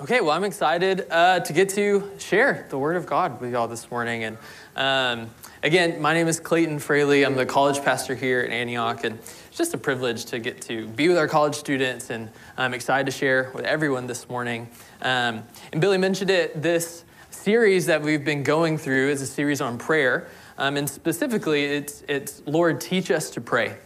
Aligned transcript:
Okay, 0.00 0.22
well, 0.22 0.30
I'm 0.30 0.44
excited 0.44 1.06
uh, 1.10 1.40
to 1.40 1.52
get 1.52 1.68
to 1.70 2.10
share 2.18 2.66
the 2.70 2.78
Word 2.78 2.96
of 2.96 3.04
God 3.04 3.38
with 3.38 3.52
y'all 3.52 3.68
this 3.68 3.90
morning. 3.90 4.24
And 4.24 4.38
um, 4.74 5.30
again, 5.62 6.00
my 6.00 6.14
name 6.14 6.26
is 6.26 6.40
Clayton 6.40 6.78
Fraley. 6.78 7.22
I'm 7.22 7.34
the 7.34 7.44
college 7.44 7.84
pastor 7.84 8.14
here 8.14 8.40
at 8.40 8.48
Antioch, 8.48 9.04
and 9.04 9.18
it's 9.18 9.58
just 9.58 9.74
a 9.74 9.78
privilege 9.78 10.24
to 10.26 10.38
get 10.38 10.62
to 10.62 10.88
be 10.88 11.08
with 11.08 11.18
our 11.18 11.28
college 11.28 11.54
students. 11.54 12.08
And 12.08 12.30
I'm 12.56 12.72
excited 12.72 13.12
to 13.12 13.12
share 13.12 13.52
with 13.54 13.66
everyone 13.66 14.06
this 14.06 14.26
morning. 14.26 14.70
Um, 15.02 15.42
and 15.70 15.82
Billy 15.82 15.98
mentioned 15.98 16.30
it. 16.30 16.62
This 16.62 17.04
series 17.28 17.84
that 17.84 18.00
we've 18.00 18.24
been 18.24 18.42
going 18.42 18.78
through 18.78 19.10
is 19.10 19.20
a 19.20 19.26
series 19.26 19.60
on 19.60 19.76
prayer, 19.76 20.28
um, 20.56 20.78
and 20.78 20.88
specifically, 20.88 21.66
it's 21.66 22.04
it's 22.08 22.40
Lord, 22.46 22.80
teach 22.80 23.10
us 23.10 23.28
to 23.32 23.42
pray. 23.42 23.76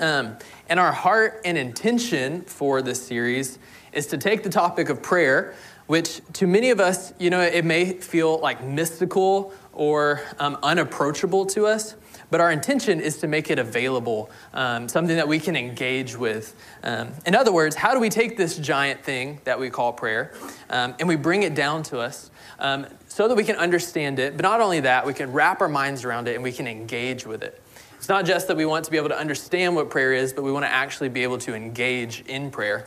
Um, 0.00 0.36
and 0.68 0.78
our 0.78 0.92
heart 0.92 1.40
and 1.44 1.58
intention 1.58 2.42
for 2.42 2.80
this 2.80 3.04
series 3.04 3.58
is 3.92 4.06
to 4.08 4.18
take 4.18 4.42
the 4.42 4.50
topic 4.50 4.88
of 4.88 5.02
prayer, 5.02 5.54
which 5.86 6.20
to 6.34 6.46
many 6.46 6.70
of 6.70 6.80
us, 6.80 7.12
you 7.18 7.30
know, 7.30 7.40
it 7.40 7.64
may 7.64 7.92
feel 7.94 8.38
like 8.38 8.62
mystical 8.62 9.52
or 9.72 10.20
um, 10.38 10.58
unapproachable 10.62 11.46
to 11.46 11.66
us, 11.66 11.94
but 12.30 12.40
our 12.40 12.50
intention 12.50 13.00
is 13.00 13.18
to 13.18 13.26
make 13.26 13.50
it 13.50 13.58
available, 13.58 14.30
um, 14.52 14.88
something 14.88 15.16
that 15.16 15.28
we 15.28 15.38
can 15.38 15.56
engage 15.56 16.16
with. 16.16 16.54
Um, 16.82 17.12
in 17.24 17.34
other 17.34 17.52
words, 17.52 17.76
how 17.76 17.94
do 17.94 18.00
we 18.00 18.10
take 18.10 18.36
this 18.36 18.58
giant 18.58 19.02
thing 19.02 19.40
that 19.44 19.58
we 19.58 19.70
call 19.70 19.92
prayer 19.92 20.32
um, 20.68 20.94
and 20.98 21.08
we 21.08 21.16
bring 21.16 21.42
it 21.42 21.54
down 21.54 21.82
to 21.84 22.00
us 22.00 22.30
um, 22.58 22.86
so 23.06 23.28
that 23.28 23.34
we 23.34 23.44
can 23.44 23.56
understand 23.56 24.18
it, 24.18 24.36
but 24.36 24.42
not 24.42 24.60
only 24.60 24.80
that, 24.80 25.06
we 25.06 25.14
can 25.14 25.32
wrap 25.32 25.60
our 25.60 25.68
minds 25.68 26.04
around 26.04 26.28
it 26.28 26.34
and 26.34 26.42
we 26.42 26.52
can 26.52 26.66
engage 26.66 27.24
with 27.24 27.42
it. 27.42 27.62
It's 27.96 28.08
not 28.08 28.24
just 28.24 28.48
that 28.48 28.56
we 28.56 28.66
want 28.66 28.84
to 28.84 28.90
be 28.90 28.96
able 28.96 29.08
to 29.08 29.18
understand 29.18 29.74
what 29.74 29.90
prayer 29.90 30.12
is, 30.12 30.32
but 30.32 30.42
we 30.42 30.52
want 30.52 30.64
to 30.64 30.70
actually 30.70 31.08
be 31.08 31.22
able 31.22 31.38
to 31.38 31.54
engage 31.54 32.22
in 32.26 32.50
prayer. 32.50 32.86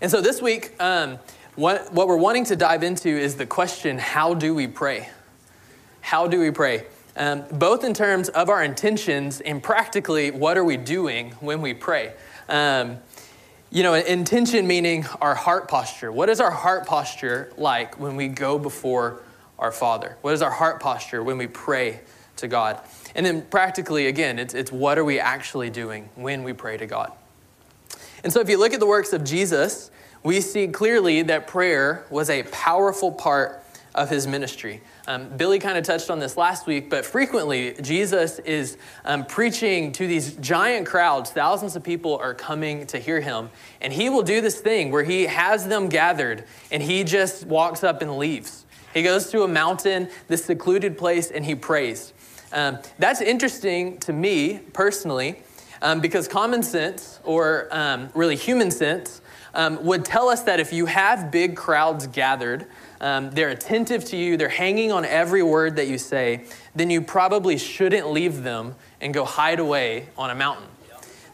And 0.00 0.10
so 0.10 0.20
this 0.20 0.42
week, 0.42 0.74
um, 0.80 1.18
what, 1.54 1.92
what 1.92 2.06
we're 2.06 2.18
wanting 2.18 2.44
to 2.46 2.56
dive 2.56 2.82
into 2.82 3.08
is 3.08 3.36
the 3.36 3.46
question 3.46 3.98
how 3.98 4.34
do 4.34 4.54
we 4.54 4.66
pray? 4.66 5.08
How 6.02 6.28
do 6.28 6.38
we 6.38 6.50
pray? 6.50 6.84
Um, 7.16 7.44
both 7.50 7.82
in 7.82 7.94
terms 7.94 8.28
of 8.28 8.50
our 8.50 8.62
intentions 8.62 9.40
and 9.40 9.62
practically 9.62 10.30
what 10.30 10.58
are 10.58 10.64
we 10.64 10.76
doing 10.76 11.30
when 11.40 11.62
we 11.62 11.72
pray. 11.72 12.12
Um, 12.48 12.98
you 13.70 13.82
know, 13.82 13.94
intention 13.94 14.66
meaning 14.66 15.06
our 15.20 15.34
heart 15.34 15.66
posture. 15.66 16.12
What 16.12 16.28
is 16.28 16.40
our 16.40 16.50
heart 16.50 16.86
posture 16.86 17.52
like 17.56 17.98
when 17.98 18.16
we 18.16 18.28
go 18.28 18.58
before 18.58 19.22
our 19.58 19.72
Father? 19.72 20.18
What 20.20 20.34
is 20.34 20.42
our 20.42 20.50
heart 20.50 20.78
posture 20.78 21.22
when 21.22 21.38
we 21.38 21.46
pray 21.46 22.00
to 22.36 22.48
God? 22.48 22.80
And 23.14 23.24
then 23.24 23.42
practically, 23.42 24.08
again, 24.08 24.38
it's, 24.38 24.52
it's 24.52 24.70
what 24.70 24.98
are 24.98 25.04
we 25.04 25.18
actually 25.18 25.70
doing 25.70 26.10
when 26.16 26.44
we 26.44 26.52
pray 26.52 26.76
to 26.76 26.86
God? 26.86 27.12
And 28.24 28.32
so 28.32 28.40
if 28.40 28.48
you 28.48 28.58
look 28.58 28.72
at 28.72 28.80
the 28.80 28.86
works 28.86 29.12
of 29.12 29.24
Jesus, 29.24 29.90
we 30.22 30.40
see 30.40 30.68
clearly 30.68 31.22
that 31.22 31.46
prayer 31.46 32.04
was 32.10 32.30
a 32.30 32.42
powerful 32.44 33.12
part 33.12 33.62
of 33.94 34.10
his 34.10 34.26
ministry. 34.26 34.82
Um, 35.08 35.28
Billy 35.36 35.58
kind 35.58 35.78
of 35.78 35.84
touched 35.84 36.10
on 36.10 36.18
this 36.18 36.36
last 36.36 36.66
week, 36.66 36.90
but 36.90 37.04
frequently 37.04 37.74
Jesus 37.80 38.38
is 38.40 38.76
um, 39.04 39.24
preaching 39.24 39.92
to 39.92 40.06
these 40.06 40.34
giant 40.34 40.86
crowds. 40.86 41.30
Thousands 41.30 41.76
of 41.76 41.82
people 41.82 42.18
are 42.18 42.34
coming 42.34 42.86
to 42.88 42.98
hear 42.98 43.20
him. 43.20 43.48
And 43.80 43.92
he 43.92 44.10
will 44.10 44.22
do 44.22 44.40
this 44.40 44.60
thing 44.60 44.92
where 44.92 45.04
he 45.04 45.26
has 45.26 45.66
them 45.66 45.88
gathered 45.88 46.44
and 46.70 46.82
he 46.82 47.04
just 47.04 47.46
walks 47.46 47.82
up 47.82 48.02
and 48.02 48.18
leaves. 48.18 48.66
He 48.92 49.02
goes 49.02 49.30
to 49.30 49.42
a 49.42 49.48
mountain, 49.48 50.08
this 50.28 50.44
secluded 50.44 50.98
place, 50.98 51.30
and 51.30 51.44
he 51.44 51.54
prays. 51.54 52.12
Um, 52.52 52.78
that's 52.98 53.20
interesting 53.20 53.98
to 53.98 54.12
me 54.12 54.60
personally 54.72 55.42
um, 55.82 56.00
because 56.00 56.28
common 56.28 56.62
sense, 56.62 57.20
or 57.24 57.68
um, 57.70 58.08
really 58.14 58.36
human 58.36 58.70
sense, 58.70 59.20
um, 59.54 59.82
would 59.84 60.04
tell 60.04 60.28
us 60.28 60.42
that 60.42 60.60
if 60.60 60.72
you 60.72 60.86
have 60.86 61.30
big 61.30 61.56
crowds 61.56 62.06
gathered, 62.06 62.66
um, 63.00 63.30
they're 63.30 63.50
attentive 63.50 64.04
to 64.06 64.16
you, 64.16 64.36
they're 64.36 64.48
hanging 64.48 64.92
on 64.92 65.04
every 65.04 65.42
word 65.42 65.76
that 65.76 65.88
you 65.88 65.98
say, 65.98 66.44
then 66.74 66.90
you 66.90 67.00
probably 67.00 67.56
shouldn't 67.58 68.10
leave 68.10 68.42
them 68.42 68.74
and 69.00 69.14
go 69.14 69.24
hide 69.24 69.58
away 69.58 70.08
on 70.16 70.30
a 70.30 70.34
mountain. 70.34 70.66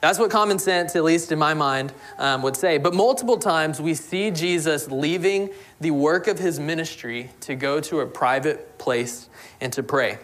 That's 0.02 0.18
what 0.18 0.32
common 0.32 0.58
sense, 0.58 0.96
at 0.96 1.04
least 1.04 1.30
in 1.30 1.38
my 1.38 1.54
mind, 1.54 1.92
um, 2.18 2.42
would 2.42 2.56
say. 2.56 2.76
But 2.76 2.92
multiple 2.92 3.38
times 3.38 3.80
we 3.80 3.94
see 3.94 4.32
Jesus 4.32 4.90
leaving 4.90 5.50
the 5.80 5.92
work 5.92 6.26
of 6.26 6.40
his 6.40 6.58
ministry 6.58 7.30
to 7.42 7.54
go 7.54 7.78
to 7.82 8.00
a 8.00 8.06
private 8.06 8.78
place 8.78 9.28
and 9.60 9.72
to 9.74 9.82
pray. 9.84 10.18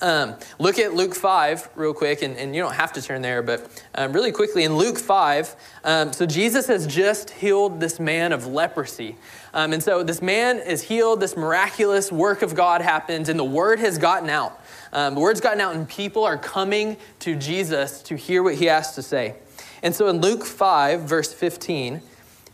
Um, 0.00 0.36
look 0.60 0.78
at 0.78 0.94
Luke 0.94 1.16
5 1.16 1.70
real 1.74 1.92
quick, 1.92 2.22
and, 2.22 2.36
and 2.36 2.54
you 2.54 2.62
don't 2.62 2.74
have 2.74 2.92
to 2.92 3.02
turn 3.02 3.22
there, 3.22 3.42
but 3.42 3.84
um, 3.96 4.12
really 4.12 4.30
quickly 4.30 4.62
in 4.62 4.76
Luke 4.76 4.98
5, 4.98 5.56
um, 5.82 6.12
so 6.12 6.26
Jesus 6.26 6.68
has 6.68 6.86
just 6.86 7.30
healed 7.30 7.80
this 7.80 7.98
man 7.98 8.32
of 8.32 8.46
leprosy. 8.46 9.16
Um, 9.52 9.72
and 9.72 9.82
so 9.82 10.04
this 10.04 10.22
man 10.22 10.58
is 10.58 10.82
healed, 10.82 11.18
this 11.18 11.36
miraculous 11.36 12.12
work 12.12 12.42
of 12.42 12.54
God 12.54 12.82
happens, 12.82 13.28
and 13.28 13.38
the 13.38 13.44
word 13.44 13.80
has 13.80 13.98
gotten 13.98 14.30
out. 14.30 14.60
Um, 14.92 15.14
the 15.14 15.20
word's 15.20 15.40
gotten 15.40 15.60
out, 15.60 15.74
and 15.74 15.88
people 15.88 16.24
are 16.24 16.38
coming 16.38 16.96
to 17.20 17.34
Jesus 17.34 18.00
to 18.02 18.16
hear 18.16 18.44
what 18.44 18.54
he 18.54 18.66
has 18.66 18.94
to 18.94 19.02
say. 19.02 19.34
And 19.82 19.92
so 19.92 20.06
in 20.06 20.20
Luke 20.20 20.44
5, 20.44 21.02
verse 21.02 21.32
15, 21.32 22.00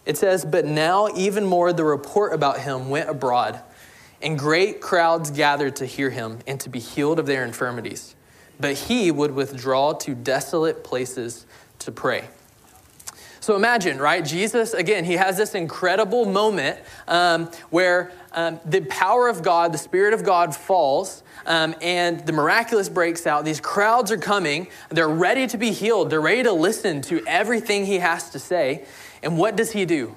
it 0.07 0.17
says, 0.17 0.45
But 0.45 0.65
now 0.65 1.09
even 1.15 1.45
more 1.45 1.73
the 1.75 1.85
report 1.85 2.33
about 2.33 2.61
him 2.61 2.89
went 2.89 3.11
abroad 3.11 3.61
and 4.27 4.37
great 4.37 4.81
crowds 4.81 5.31
gathered 5.31 5.77
to 5.77 5.87
hear 5.87 6.11
him 6.11 6.41
and 6.49 6.59
to 6.59 6.69
be 6.69 6.81
healed 6.81 7.21
of 7.21 7.27
their 7.27 7.45
infirmities. 7.45 8.17
But 8.59 8.75
he 8.75 9.13
would 9.13 9.31
withdraw 9.31 9.93
to 9.93 10.17
desolate 10.17 10.83
places 10.83 11.47
to 11.79 11.93
pray. 11.93 12.25
So 13.39 13.55
imagine, 13.55 13.99
right? 13.99 14.25
Jesus, 14.25 14.75
again, 14.75 15.05
he 15.05 15.13
has 15.13 15.37
this 15.37 15.55
incredible 15.55 16.25
moment 16.25 16.81
um, 17.07 17.53
where 17.71 18.11
um, 18.33 18.59
the 18.65 18.81
power 18.81 19.29
of 19.29 19.45
God, 19.45 19.73
the 19.73 19.79
Spirit 19.79 20.13
of 20.13 20.25
God 20.25 20.57
falls, 20.57 21.23
um, 21.47 21.77
and 21.81 22.27
the 22.27 22.33
miraculous 22.33 22.89
breaks 22.89 23.29
out. 23.29 23.45
These 23.45 23.61
crowds 23.61 24.11
are 24.11 24.19
coming. 24.19 24.67
They're 24.89 25.07
ready 25.07 25.47
to 25.47 25.57
be 25.57 25.71
healed. 25.71 26.11
They're 26.11 26.21
ready 26.21 26.43
to 26.43 26.53
listen 26.53 27.01
to 27.03 27.25
everything 27.29 27.87
he 27.87 28.01
has 28.01 28.31
to 28.31 28.41
say. 28.41 28.87
And 29.23 29.39
what 29.39 29.55
does 29.55 29.71
he 29.71 29.85
do? 29.85 30.17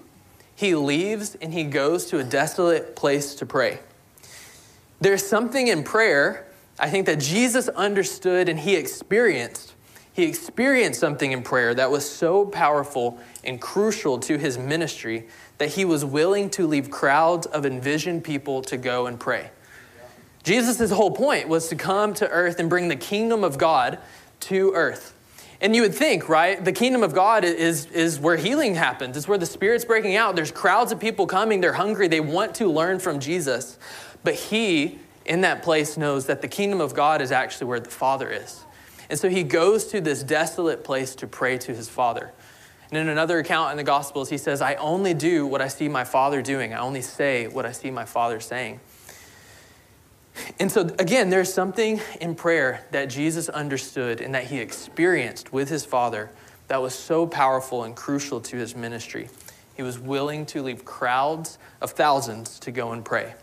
He 0.55 0.73
leaves 0.73 1.35
and 1.39 1.53
he 1.53 1.63
goes 1.63 2.07
to 2.07 2.17
a 2.17 2.23
desolate 2.23 2.95
place 2.95 3.35
to 3.35 3.45
pray. 3.45 3.81
There's 5.01 5.25
something 5.25 5.67
in 5.67 5.83
prayer, 5.83 6.45
I 6.79 6.89
think, 6.89 7.05
that 7.05 7.19
Jesus 7.19 7.69
understood 7.69 8.49
and 8.49 8.59
he 8.59 8.75
experienced. 8.75 9.73
He 10.11 10.23
experienced 10.23 10.99
something 10.99 11.31
in 11.31 11.43
prayer 11.43 11.73
that 11.73 11.89
was 11.89 12.09
so 12.09 12.45
powerful 12.45 13.19
and 13.43 13.61
crucial 13.61 14.19
to 14.19 14.37
his 14.37 14.57
ministry 14.57 15.27
that 15.59 15.69
he 15.69 15.85
was 15.85 16.03
willing 16.03 16.49
to 16.51 16.67
leave 16.67 16.89
crowds 16.89 17.47
of 17.47 17.65
envisioned 17.65 18.23
people 18.23 18.61
to 18.63 18.75
go 18.75 19.07
and 19.07 19.19
pray. 19.19 19.51
Jesus' 20.43 20.91
whole 20.91 21.11
point 21.11 21.47
was 21.47 21.69
to 21.69 21.75
come 21.75 22.13
to 22.15 22.27
earth 22.29 22.59
and 22.59 22.69
bring 22.69 22.87
the 22.87 22.95
kingdom 22.95 23.43
of 23.43 23.57
God 23.57 23.99
to 24.41 24.73
earth. 24.73 25.13
And 25.61 25.75
you 25.75 25.81
would 25.81 25.93
think, 25.93 26.29
right, 26.29 26.63
the 26.63 26.71
kingdom 26.71 27.03
of 27.03 27.13
God 27.13 27.43
is, 27.43 27.85
is 27.87 28.17
where 28.19 28.37
healing 28.37 28.75
happens. 28.75 29.17
It's 29.17 29.27
where 29.27 29.37
the 29.37 29.45
Spirit's 29.45 29.83
breaking 29.83 30.15
out. 30.15 30.35
There's 30.35 30.51
crowds 30.51 30.93
of 30.93 31.01
people 31.01 31.27
coming. 31.27 31.59
They're 31.59 31.73
hungry. 31.73 32.07
They 32.07 32.21
want 32.21 32.55
to 32.55 32.67
learn 32.67 32.99
from 32.99 33.19
Jesus. 33.19 33.77
But 34.23 34.35
he, 34.35 34.99
in 35.25 35.41
that 35.41 35.63
place, 35.63 35.97
knows 35.97 36.25
that 36.25 36.41
the 36.41 36.47
kingdom 36.47 36.81
of 36.81 36.93
God 36.93 37.21
is 37.21 37.31
actually 37.31 37.67
where 37.67 37.79
the 37.79 37.89
Father 37.89 38.29
is. 38.29 38.63
And 39.09 39.17
so 39.17 39.29
he 39.29 39.43
goes 39.43 39.85
to 39.87 40.01
this 40.01 40.23
desolate 40.23 40.83
place 40.83 41.15
to 41.15 41.27
pray 41.27 41.57
to 41.59 41.73
his 41.73 41.89
Father. 41.89 42.31
And 42.89 42.97
in 42.97 43.07
another 43.07 43.39
account 43.39 43.71
in 43.71 43.77
the 43.77 43.83
Gospels, 43.83 44.29
he 44.29 44.37
says, 44.37 44.61
I 44.61 44.75
only 44.75 45.13
do 45.13 45.45
what 45.45 45.61
I 45.61 45.67
see 45.67 45.87
my 45.87 46.03
Father 46.03 46.41
doing. 46.41 46.73
I 46.73 46.79
only 46.79 47.01
say 47.01 47.47
what 47.47 47.65
I 47.65 47.71
see 47.71 47.91
my 47.91 48.05
Father 48.05 48.39
saying. 48.39 48.79
And 50.59 50.71
so, 50.71 50.81
again, 50.99 51.29
there's 51.29 51.53
something 51.53 51.99
in 52.21 52.33
prayer 52.33 52.85
that 52.91 53.05
Jesus 53.05 53.49
understood 53.49 54.21
and 54.21 54.33
that 54.33 54.45
he 54.45 54.59
experienced 54.59 55.51
with 55.53 55.69
his 55.69 55.85
Father 55.85 56.31
that 56.67 56.81
was 56.81 56.93
so 56.95 57.27
powerful 57.27 57.83
and 57.83 57.95
crucial 57.95 58.39
to 58.41 58.55
his 58.55 58.75
ministry. 58.75 59.29
He 59.75 59.83
was 59.83 59.99
willing 59.99 60.45
to 60.47 60.61
leave 60.61 60.85
crowds 60.85 61.57
of 61.81 61.91
thousands 61.91 62.59
to 62.59 62.71
go 62.71 62.91
and 62.91 63.03
pray. 63.03 63.33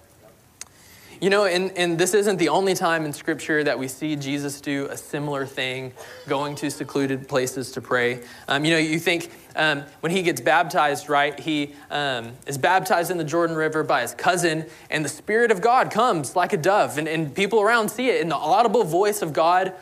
You 1.20 1.30
know, 1.30 1.46
and, 1.46 1.72
and 1.78 1.96
this 1.96 2.12
isn't 2.12 2.36
the 2.36 2.50
only 2.50 2.74
time 2.74 3.06
in 3.06 3.12
Scripture 3.12 3.64
that 3.64 3.78
we 3.78 3.88
see 3.88 4.16
Jesus 4.16 4.60
do 4.60 4.86
a 4.90 4.96
similar 4.96 5.46
thing, 5.46 5.92
going 6.28 6.54
to 6.56 6.70
secluded 6.70 7.26
places 7.26 7.72
to 7.72 7.80
pray. 7.80 8.20
Um, 8.48 8.64
you 8.64 8.72
know, 8.72 8.78
you 8.78 8.98
think 8.98 9.30
um, 9.54 9.84
when 10.00 10.12
he 10.12 10.22
gets 10.22 10.42
baptized, 10.42 11.08
right, 11.08 11.38
he 11.38 11.74
um, 11.90 12.32
is 12.46 12.58
baptized 12.58 13.10
in 13.10 13.16
the 13.16 13.24
Jordan 13.24 13.56
River 13.56 13.82
by 13.82 14.02
his 14.02 14.14
cousin, 14.14 14.66
and 14.90 15.04
the 15.04 15.08
Spirit 15.08 15.50
of 15.50 15.62
God 15.62 15.90
comes 15.90 16.36
like 16.36 16.52
a 16.52 16.58
dove, 16.58 16.98
and, 16.98 17.08
and 17.08 17.34
people 17.34 17.62
around 17.62 17.90
see 17.90 18.10
it, 18.10 18.20
and 18.20 18.30
the 18.30 18.36
audible 18.36 18.84
voice 18.84 19.22
of 19.22 19.32
God 19.32 19.72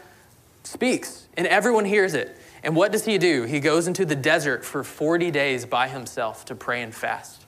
speaks, 0.62 1.26
and 1.36 1.48
everyone 1.48 1.84
hears 1.84 2.14
it. 2.14 2.36
And 2.62 2.76
what 2.76 2.92
does 2.92 3.04
he 3.04 3.18
do? 3.18 3.42
He 3.42 3.60
goes 3.60 3.88
into 3.88 4.06
the 4.06 4.16
desert 4.16 4.64
for 4.64 4.84
40 4.84 5.30
days 5.32 5.66
by 5.66 5.88
himself 5.88 6.44
to 6.46 6.54
pray 6.54 6.80
and 6.80 6.94
fast 6.94 7.43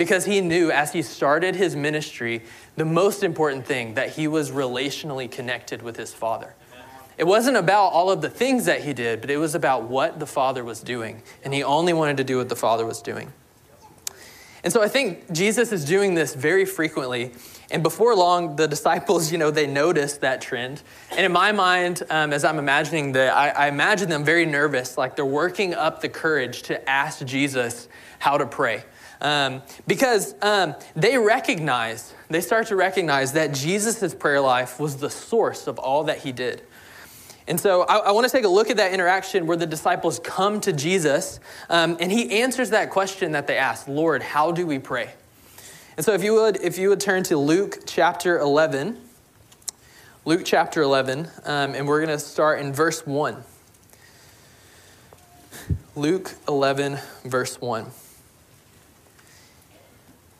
because 0.00 0.24
he 0.24 0.40
knew 0.40 0.70
as 0.70 0.94
he 0.94 1.02
started 1.02 1.54
his 1.54 1.76
ministry, 1.76 2.40
the 2.76 2.86
most 2.86 3.22
important 3.22 3.66
thing 3.66 3.92
that 3.96 4.08
he 4.08 4.26
was 4.26 4.50
relationally 4.50 5.30
connected 5.30 5.82
with 5.82 5.94
his 5.98 6.10
father. 6.10 6.54
It 7.18 7.26
wasn't 7.26 7.58
about 7.58 7.88
all 7.88 8.10
of 8.10 8.22
the 8.22 8.30
things 8.30 8.64
that 8.64 8.82
he 8.82 8.94
did, 8.94 9.20
but 9.20 9.28
it 9.28 9.36
was 9.36 9.54
about 9.54 9.82
what 9.90 10.18
the 10.18 10.24
father 10.24 10.64
was 10.64 10.80
doing. 10.80 11.20
And 11.44 11.52
he 11.52 11.62
only 11.62 11.92
wanted 11.92 12.16
to 12.16 12.24
do 12.24 12.38
what 12.38 12.48
the 12.48 12.56
father 12.56 12.86
was 12.86 13.02
doing. 13.02 13.30
And 14.64 14.72
so 14.72 14.82
I 14.82 14.88
think 14.88 15.30
Jesus 15.32 15.70
is 15.70 15.84
doing 15.84 16.14
this 16.14 16.34
very 16.34 16.64
frequently. 16.64 17.32
And 17.70 17.82
before 17.82 18.16
long, 18.16 18.56
the 18.56 18.66
disciples, 18.66 19.30
you 19.30 19.36
know, 19.36 19.50
they 19.50 19.66
notice 19.66 20.16
that 20.16 20.40
trend. 20.40 20.80
And 21.10 21.26
in 21.26 21.32
my 21.32 21.52
mind, 21.52 22.04
um, 22.08 22.32
as 22.32 22.42
I'm 22.42 22.58
imagining 22.58 23.12
that, 23.12 23.36
I, 23.36 23.50
I 23.50 23.68
imagine 23.68 24.08
them 24.08 24.24
very 24.24 24.46
nervous, 24.46 24.96
like 24.96 25.14
they're 25.14 25.26
working 25.26 25.74
up 25.74 26.00
the 26.00 26.08
courage 26.08 26.62
to 26.62 26.88
ask 26.88 27.22
Jesus 27.26 27.86
how 28.18 28.38
to 28.38 28.46
pray. 28.46 28.84
Um, 29.20 29.62
because 29.86 30.34
um, 30.40 30.74
they 30.96 31.18
recognize, 31.18 32.14
they 32.28 32.40
start 32.40 32.68
to 32.68 32.76
recognize 32.76 33.32
that 33.34 33.52
Jesus' 33.52 34.14
prayer 34.14 34.40
life 34.40 34.80
was 34.80 34.96
the 34.96 35.10
source 35.10 35.66
of 35.66 35.78
all 35.78 36.04
that 36.04 36.18
he 36.18 36.32
did. 36.32 36.62
And 37.46 37.58
so 37.58 37.82
I, 37.82 37.96
I 37.96 38.12
want 38.12 38.26
to 38.26 38.32
take 38.32 38.44
a 38.44 38.48
look 38.48 38.70
at 38.70 38.76
that 38.76 38.92
interaction 38.92 39.46
where 39.46 39.56
the 39.56 39.66
disciples 39.66 40.20
come 40.20 40.60
to 40.62 40.72
Jesus 40.72 41.40
um, 41.68 41.96
and 42.00 42.10
he 42.10 42.40
answers 42.40 42.70
that 42.70 42.90
question 42.90 43.32
that 43.32 43.46
they 43.46 43.56
asked 43.56 43.88
Lord, 43.88 44.22
how 44.22 44.52
do 44.52 44.66
we 44.66 44.78
pray? 44.78 45.10
And 45.96 46.06
so 46.06 46.12
if 46.14 46.22
you 46.22 46.34
would, 46.34 46.60
if 46.62 46.78
you 46.78 46.88
would 46.88 47.00
turn 47.00 47.24
to 47.24 47.36
Luke 47.36 47.80
chapter 47.86 48.38
11, 48.38 48.96
Luke 50.24 50.42
chapter 50.44 50.80
11, 50.80 51.28
um, 51.44 51.74
and 51.74 51.88
we're 51.88 51.98
going 51.98 52.16
to 52.16 52.24
start 52.24 52.60
in 52.60 52.72
verse 52.72 53.06
1. 53.06 53.42
Luke 55.96 56.34
11, 56.46 56.98
verse 57.24 57.60
1. 57.60 57.86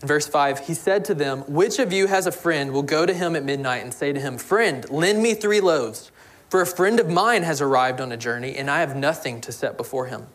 verse 0.00 0.26
5, 0.26 0.66
he 0.66 0.74
said 0.74 1.04
to 1.06 1.14
them, 1.14 1.40
Which 1.42 1.78
of 1.78 1.92
you 1.92 2.06
has 2.06 2.26
a 2.26 2.32
friend 2.32 2.72
will 2.72 2.82
go 2.82 3.06
to 3.06 3.12
him 3.12 3.36
at 3.36 3.44
midnight 3.44 3.82
and 3.82 3.92
say 3.92 4.12
to 4.12 4.20
him, 4.20 4.38
Friend, 4.38 4.88
lend 4.90 5.22
me 5.22 5.34
three 5.34 5.60
loaves, 5.60 6.10
for 6.48 6.60
a 6.60 6.66
friend 6.66 6.98
of 6.98 7.08
mine 7.08 7.42
has 7.42 7.60
arrived 7.60 8.00
on 8.00 8.10
a 8.12 8.16
journey, 8.16 8.56
and 8.56 8.70
I 8.70 8.80
have 8.80 8.96
nothing 8.96 9.40
to 9.42 9.52
set 9.52 9.76
before 9.76 10.06
him. 10.06 10.26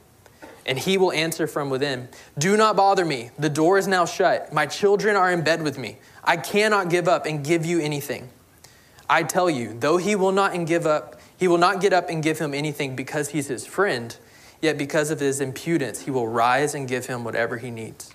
And 0.66 0.80
he 0.80 0.98
will 0.98 1.12
answer 1.12 1.46
from 1.46 1.70
within, 1.70 2.08
Do 2.38 2.58
not 2.58 2.76
bother 2.76 3.06
me. 3.06 3.30
The 3.38 3.50
door 3.50 3.78
is 3.78 3.88
now 3.88 4.06
shut. 4.06 4.52
My 4.52 4.66
children 4.66 5.16
are 5.16 5.32
in 5.32 5.44
bed 5.44 5.62
with 5.62 5.78
me. 5.78 5.98
I 6.24 6.38
cannot 6.38 6.90
give 6.90 7.08
up 7.08 7.26
and 7.26 7.44
give 7.46 7.66
you 7.66 7.80
anything. 7.80 8.30
I 9.08 9.22
tell 9.22 9.50
you, 9.50 9.78
though 9.80 9.98
he 9.98 10.16
will 10.16 10.32
not 10.32 10.56
and 10.56 10.66
give 10.66 10.88
up, 10.88 11.20
he 11.38 11.48
will 11.48 11.60
not 11.60 11.82
get 11.82 11.94
up 11.94 12.10
and 12.10 12.24
give 12.24 12.40
him 12.40 12.54
anything 12.54 12.96
because 12.96 13.30
he's 13.30 13.48
his 13.48 13.66
friend, 13.68 14.18
yet 14.62 14.78
because 14.78 15.12
of 15.12 15.20
his 15.20 15.40
impudence, 15.40 16.02
he 16.02 16.12
will 16.12 16.28
rise 16.28 16.74
and 16.74 16.88
give 16.88 17.06
him 17.06 17.24
whatever 17.24 17.58
he 17.58 17.70
needs. 17.70 18.15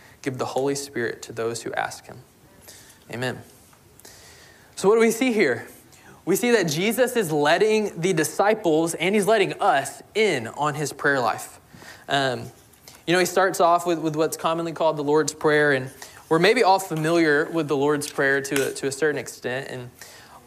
Give 0.21 0.37
the 0.37 0.45
Holy 0.45 0.75
Spirit 0.75 1.21
to 1.23 1.33
those 1.33 1.63
who 1.63 1.73
ask 1.73 2.05
Him. 2.05 2.19
Amen. 3.11 3.41
So, 4.75 4.87
what 4.87 4.95
do 4.95 5.01
we 5.01 5.11
see 5.11 5.31
here? 5.33 5.67
We 6.23 6.35
see 6.35 6.51
that 6.51 6.67
Jesus 6.67 7.15
is 7.15 7.31
letting 7.31 7.99
the 7.99 8.13
disciples 8.13 8.93
and 8.93 9.15
He's 9.15 9.27
letting 9.27 9.53
us 9.61 10.01
in 10.15 10.47
on 10.47 10.75
His 10.75 10.93
prayer 10.93 11.19
life. 11.19 11.59
Um, 12.07 12.43
you 13.07 13.13
know, 13.13 13.19
He 13.19 13.25
starts 13.25 13.59
off 13.59 13.85
with, 13.85 13.99
with 13.99 14.15
what's 14.15 14.37
commonly 14.37 14.71
called 14.71 14.97
the 14.97 15.03
Lord's 15.03 15.33
Prayer, 15.33 15.71
and 15.73 15.91
we're 16.29 16.39
maybe 16.39 16.63
all 16.63 16.79
familiar 16.79 17.49
with 17.51 17.67
the 17.67 17.75
Lord's 17.77 18.09
Prayer 18.09 18.41
to 18.41 18.69
a, 18.69 18.73
to 18.73 18.87
a 18.87 18.91
certain 18.91 19.19
extent. 19.19 19.67
And 19.69 19.89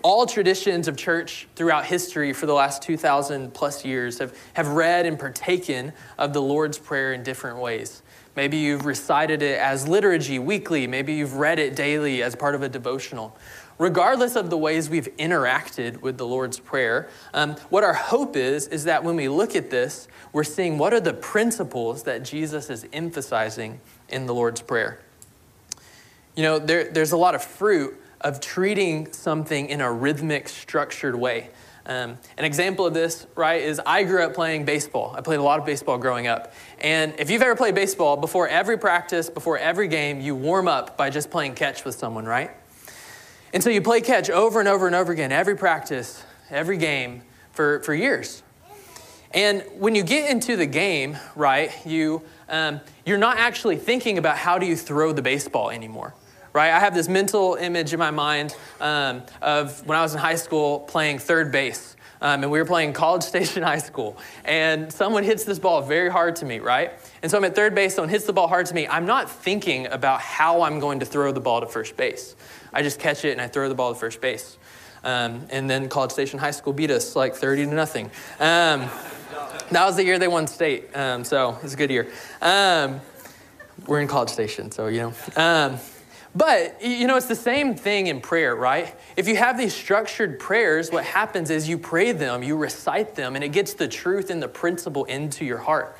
all 0.04 0.26
traditions 0.26 0.86
of 0.86 0.98
church 0.98 1.48
throughout 1.56 1.86
history 1.86 2.34
for 2.34 2.44
the 2.44 2.52
last 2.52 2.82
2,000 2.82 3.54
plus 3.54 3.86
years 3.86 4.18
have, 4.18 4.36
have 4.52 4.68
read 4.68 5.06
and 5.06 5.18
partaken 5.18 5.94
of 6.18 6.34
the 6.34 6.42
Lord's 6.42 6.78
Prayer 6.78 7.14
in 7.14 7.22
different 7.22 7.58
ways. 7.58 8.02
Maybe 8.36 8.56
you've 8.56 8.84
recited 8.84 9.42
it 9.42 9.58
as 9.58 9.86
liturgy 9.86 10.38
weekly. 10.38 10.86
Maybe 10.86 11.14
you've 11.14 11.34
read 11.34 11.58
it 11.58 11.76
daily 11.76 12.22
as 12.22 12.34
part 12.34 12.54
of 12.54 12.62
a 12.62 12.68
devotional. 12.68 13.36
Regardless 13.78 14.36
of 14.36 14.50
the 14.50 14.58
ways 14.58 14.88
we've 14.88 15.08
interacted 15.16 16.00
with 16.00 16.16
the 16.16 16.26
Lord's 16.26 16.60
Prayer, 16.60 17.08
um, 17.32 17.56
what 17.70 17.82
our 17.82 17.94
hope 17.94 18.36
is, 18.36 18.68
is 18.68 18.84
that 18.84 19.02
when 19.02 19.16
we 19.16 19.28
look 19.28 19.56
at 19.56 19.70
this, 19.70 20.06
we're 20.32 20.44
seeing 20.44 20.78
what 20.78 20.92
are 20.92 21.00
the 21.00 21.14
principles 21.14 22.04
that 22.04 22.24
Jesus 22.24 22.70
is 22.70 22.86
emphasizing 22.92 23.80
in 24.08 24.26
the 24.26 24.34
Lord's 24.34 24.60
Prayer. 24.60 25.00
You 26.36 26.42
know, 26.42 26.58
there, 26.58 26.90
there's 26.90 27.12
a 27.12 27.16
lot 27.16 27.34
of 27.34 27.42
fruit 27.42 28.00
of 28.20 28.40
treating 28.40 29.12
something 29.12 29.68
in 29.68 29.80
a 29.80 29.92
rhythmic, 29.92 30.48
structured 30.48 31.14
way. 31.14 31.50
Um, 31.86 32.16
an 32.38 32.44
example 32.46 32.86
of 32.86 32.94
this, 32.94 33.26
right, 33.36 33.60
is 33.60 33.80
I 33.84 34.04
grew 34.04 34.22
up 34.22 34.34
playing 34.34 34.64
baseball. 34.64 35.14
I 35.16 35.20
played 35.20 35.38
a 35.38 35.42
lot 35.42 35.60
of 35.60 35.66
baseball 35.66 35.98
growing 35.98 36.26
up. 36.26 36.54
And 36.84 37.14
if 37.18 37.30
you've 37.30 37.40
ever 37.40 37.56
played 37.56 37.74
baseball, 37.74 38.18
before 38.18 38.46
every 38.46 38.76
practice, 38.76 39.30
before 39.30 39.56
every 39.56 39.88
game, 39.88 40.20
you 40.20 40.34
warm 40.34 40.68
up 40.68 40.98
by 40.98 41.08
just 41.08 41.30
playing 41.30 41.54
catch 41.54 41.82
with 41.82 41.94
someone, 41.94 42.26
right? 42.26 42.50
And 43.54 43.62
so 43.62 43.70
you 43.70 43.80
play 43.80 44.02
catch 44.02 44.28
over 44.28 44.60
and 44.60 44.68
over 44.68 44.86
and 44.86 44.94
over 44.94 45.10
again, 45.10 45.32
every 45.32 45.56
practice, 45.56 46.22
every 46.50 46.76
game, 46.76 47.22
for, 47.52 47.80
for 47.84 47.94
years. 47.94 48.42
And 49.30 49.64
when 49.78 49.94
you 49.94 50.02
get 50.02 50.30
into 50.30 50.56
the 50.56 50.66
game, 50.66 51.16
right, 51.34 51.72
you, 51.86 52.20
um, 52.50 52.82
you're 53.06 53.16
not 53.16 53.38
actually 53.38 53.76
thinking 53.78 54.18
about 54.18 54.36
how 54.36 54.58
do 54.58 54.66
you 54.66 54.76
throw 54.76 55.14
the 55.14 55.22
baseball 55.22 55.70
anymore 55.70 56.14
right? 56.52 56.70
I 56.70 56.78
have 56.78 56.94
this 56.94 57.08
mental 57.08 57.56
image 57.56 57.92
in 57.92 57.98
my 57.98 58.12
mind 58.12 58.54
um, 58.80 59.22
of 59.42 59.84
when 59.88 59.98
I 59.98 60.02
was 60.02 60.14
in 60.14 60.20
high 60.20 60.36
school 60.36 60.78
playing 60.78 61.18
third 61.18 61.50
base. 61.50 61.96
Um, 62.20 62.42
and 62.42 62.50
we 62.50 62.58
were 62.58 62.64
playing 62.64 62.92
College 62.92 63.22
Station 63.34 63.62
High 63.62 63.78
School, 63.78 64.16
and 64.44 64.92
someone 64.92 65.24
hits 65.24 65.44
this 65.44 65.58
ball 65.58 65.82
very 65.82 66.10
hard 66.10 66.36
to 66.36 66.44
me, 66.44 66.58
right? 66.58 66.92
And 67.22 67.30
so 67.30 67.38
I'm 67.38 67.44
at 67.44 67.54
third 67.54 67.74
base, 67.74 67.94
someone 67.94 68.08
hits 68.08 68.24
the 68.24 68.32
ball 68.32 68.48
hard 68.48 68.66
to 68.66 68.74
me. 68.74 68.86
I'm 68.86 69.06
not 69.06 69.30
thinking 69.30 69.86
about 69.86 70.20
how 70.20 70.62
I'm 70.62 70.80
going 70.80 71.00
to 71.00 71.06
throw 71.06 71.32
the 71.32 71.40
ball 71.40 71.60
to 71.60 71.66
first 71.66 71.96
base. 71.96 72.36
I 72.72 72.82
just 72.82 72.98
catch 72.98 73.24
it 73.24 73.32
and 73.32 73.40
I 73.40 73.48
throw 73.48 73.68
the 73.68 73.74
ball 73.74 73.92
to 73.92 73.98
first 73.98 74.20
base. 74.20 74.58
Um, 75.04 75.46
and 75.50 75.68
then 75.68 75.88
College 75.88 76.12
Station 76.12 76.38
High 76.38 76.50
School 76.50 76.72
beat 76.72 76.90
us 76.90 77.14
like 77.14 77.34
30 77.34 77.66
to 77.66 77.74
nothing. 77.74 78.06
Um, 78.40 78.88
that 79.70 79.86
was 79.86 79.96
the 79.96 80.04
year 80.04 80.18
they 80.18 80.28
won 80.28 80.46
state, 80.46 80.94
um, 80.96 81.24
so 81.24 81.50
it 81.50 81.62
was 81.62 81.74
a 81.74 81.76
good 81.76 81.90
year. 81.90 82.10
Um, 82.40 83.00
we're 83.86 84.00
in 84.00 84.08
College 84.08 84.30
Station, 84.30 84.70
so 84.70 84.86
you 84.86 85.12
know. 85.36 85.78
But, 86.36 86.82
you 86.82 87.06
know, 87.06 87.16
it's 87.16 87.26
the 87.26 87.36
same 87.36 87.76
thing 87.76 88.08
in 88.08 88.20
prayer, 88.20 88.56
right? 88.56 88.94
If 89.16 89.28
you 89.28 89.36
have 89.36 89.56
these 89.56 89.72
structured 89.72 90.40
prayers, 90.40 90.90
what 90.90 91.04
happens 91.04 91.48
is 91.48 91.68
you 91.68 91.78
pray 91.78 92.10
them, 92.10 92.42
you 92.42 92.56
recite 92.56 93.14
them, 93.14 93.36
and 93.36 93.44
it 93.44 93.50
gets 93.50 93.74
the 93.74 93.86
truth 93.86 94.30
and 94.30 94.42
the 94.42 94.48
principle 94.48 95.04
into 95.04 95.44
your 95.44 95.58
heart. 95.58 95.96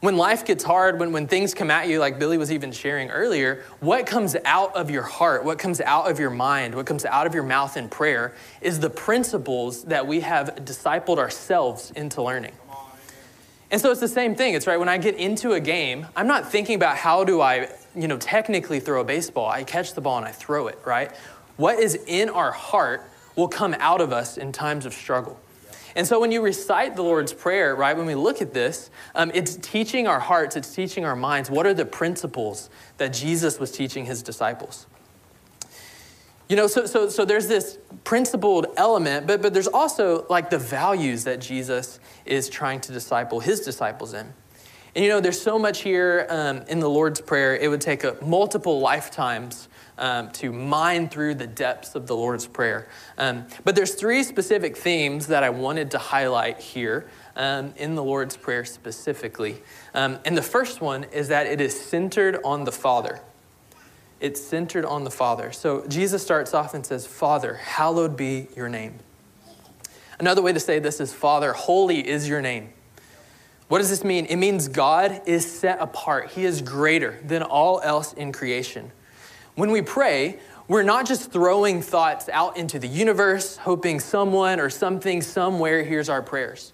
When 0.00 0.18
life 0.18 0.44
gets 0.44 0.62
hard, 0.62 1.00
when, 1.00 1.12
when 1.12 1.26
things 1.26 1.54
come 1.54 1.70
at 1.70 1.88
you, 1.88 1.98
like 1.98 2.18
Billy 2.18 2.36
was 2.36 2.52
even 2.52 2.72
sharing 2.72 3.08
earlier, 3.08 3.64
what 3.80 4.04
comes 4.04 4.36
out 4.44 4.76
of 4.76 4.90
your 4.90 5.02
heart, 5.02 5.44
what 5.44 5.58
comes 5.58 5.80
out 5.80 6.10
of 6.10 6.20
your 6.20 6.28
mind, 6.28 6.74
what 6.74 6.84
comes 6.84 7.06
out 7.06 7.26
of 7.26 7.32
your 7.32 7.42
mouth 7.42 7.78
in 7.78 7.88
prayer 7.88 8.34
is 8.60 8.80
the 8.80 8.90
principles 8.90 9.84
that 9.84 10.06
we 10.06 10.20
have 10.20 10.56
discipled 10.56 11.16
ourselves 11.16 11.90
into 11.92 12.20
learning. 12.20 12.52
And 13.70 13.80
so 13.80 13.90
it's 13.90 14.00
the 14.00 14.08
same 14.08 14.34
thing. 14.34 14.52
It's 14.52 14.66
right 14.66 14.76
when 14.76 14.90
I 14.90 14.98
get 14.98 15.14
into 15.14 15.52
a 15.52 15.60
game, 15.60 16.06
I'm 16.14 16.26
not 16.26 16.52
thinking 16.52 16.74
about 16.74 16.98
how 16.98 17.24
do 17.24 17.40
I, 17.40 17.70
you 17.94 18.08
know, 18.08 18.16
technically 18.16 18.80
throw 18.80 19.00
a 19.00 19.04
baseball. 19.04 19.48
I 19.48 19.64
catch 19.64 19.94
the 19.94 20.00
ball 20.00 20.18
and 20.18 20.26
I 20.26 20.32
throw 20.32 20.66
it, 20.66 20.78
right? 20.84 21.12
What 21.56 21.78
is 21.78 21.94
in 22.06 22.28
our 22.28 22.52
heart 22.52 23.08
will 23.36 23.48
come 23.48 23.74
out 23.78 24.00
of 24.00 24.12
us 24.12 24.36
in 24.36 24.52
times 24.52 24.86
of 24.86 24.94
struggle. 24.94 25.40
And 25.96 26.06
so 26.06 26.18
when 26.18 26.32
you 26.32 26.42
recite 26.42 26.96
the 26.96 27.02
Lord's 27.02 27.32
Prayer, 27.32 27.76
right, 27.76 27.96
when 27.96 28.06
we 28.06 28.16
look 28.16 28.42
at 28.42 28.52
this, 28.52 28.90
um, 29.14 29.30
it's 29.32 29.54
teaching 29.56 30.08
our 30.08 30.18
hearts, 30.18 30.56
it's 30.56 30.74
teaching 30.74 31.04
our 31.04 31.14
minds 31.14 31.50
what 31.50 31.66
are 31.66 31.74
the 31.74 31.84
principles 31.84 32.68
that 32.96 33.12
Jesus 33.12 33.60
was 33.60 33.70
teaching 33.70 34.04
his 34.04 34.22
disciples. 34.22 34.86
You 36.48 36.56
know, 36.56 36.66
so, 36.66 36.84
so, 36.84 37.08
so 37.08 37.24
there's 37.24 37.46
this 37.46 37.78
principled 38.02 38.66
element, 38.76 39.26
but, 39.26 39.40
but 39.40 39.54
there's 39.54 39.68
also 39.68 40.26
like 40.28 40.50
the 40.50 40.58
values 40.58 41.24
that 41.24 41.40
Jesus 41.40 42.00
is 42.26 42.48
trying 42.48 42.80
to 42.82 42.92
disciple 42.92 43.40
his 43.40 43.60
disciples 43.60 44.14
in. 44.14 44.32
And 44.94 45.04
you 45.04 45.10
know, 45.10 45.20
there's 45.20 45.40
so 45.40 45.58
much 45.58 45.82
here 45.82 46.26
um, 46.30 46.62
in 46.68 46.78
the 46.78 46.88
Lord's 46.88 47.20
Prayer, 47.20 47.56
it 47.56 47.68
would 47.68 47.80
take 47.80 48.04
a, 48.04 48.16
multiple 48.22 48.78
lifetimes 48.78 49.68
um, 49.98 50.30
to 50.32 50.52
mine 50.52 51.08
through 51.08 51.34
the 51.34 51.48
depths 51.48 51.96
of 51.96 52.06
the 52.06 52.14
Lord's 52.14 52.46
Prayer. 52.46 52.88
Um, 53.18 53.46
but 53.64 53.74
there's 53.74 53.94
three 53.94 54.22
specific 54.22 54.76
themes 54.76 55.26
that 55.28 55.42
I 55.42 55.50
wanted 55.50 55.90
to 55.92 55.98
highlight 55.98 56.60
here 56.60 57.08
um, 57.34 57.74
in 57.76 57.96
the 57.96 58.04
Lord's 58.04 58.36
Prayer 58.36 58.64
specifically. 58.64 59.62
Um, 59.94 60.20
and 60.24 60.36
the 60.36 60.42
first 60.42 60.80
one 60.80 61.04
is 61.04 61.26
that 61.28 61.46
it 61.46 61.60
is 61.60 61.78
centered 61.78 62.38
on 62.44 62.62
the 62.62 62.72
Father. 62.72 63.20
It's 64.20 64.40
centered 64.40 64.84
on 64.84 65.02
the 65.02 65.10
Father. 65.10 65.50
So 65.50 65.86
Jesus 65.88 66.22
starts 66.22 66.54
off 66.54 66.72
and 66.72 66.86
says, 66.86 67.04
Father, 67.04 67.54
hallowed 67.54 68.16
be 68.16 68.46
your 68.56 68.68
name. 68.68 69.00
Another 70.20 70.40
way 70.40 70.52
to 70.52 70.60
say 70.60 70.78
this 70.78 71.00
is, 71.00 71.12
Father, 71.12 71.52
holy 71.52 72.06
is 72.08 72.28
your 72.28 72.40
name. 72.40 72.73
What 73.68 73.78
does 73.78 73.88
this 73.88 74.04
mean? 74.04 74.26
It 74.26 74.36
means 74.36 74.68
God 74.68 75.22
is 75.26 75.50
set 75.50 75.80
apart. 75.80 76.32
He 76.32 76.44
is 76.44 76.60
greater 76.60 77.18
than 77.24 77.42
all 77.42 77.80
else 77.80 78.12
in 78.12 78.30
creation. 78.30 78.92
When 79.54 79.70
we 79.70 79.80
pray, 79.80 80.38
we're 80.68 80.82
not 80.82 81.06
just 81.06 81.30
throwing 81.30 81.80
thoughts 81.80 82.28
out 82.28 82.56
into 82.56 82.78
the 82.78 82.88
universe, 82.88 83.56
hoping 83.56 84.00
someone 84.00 84.60
or 84.60 84.68
something 84.68 85.22
somewhere 85.22 85.82
hears 85.82 86.08
our 86.08 86.22
prayers. 86.22 86.72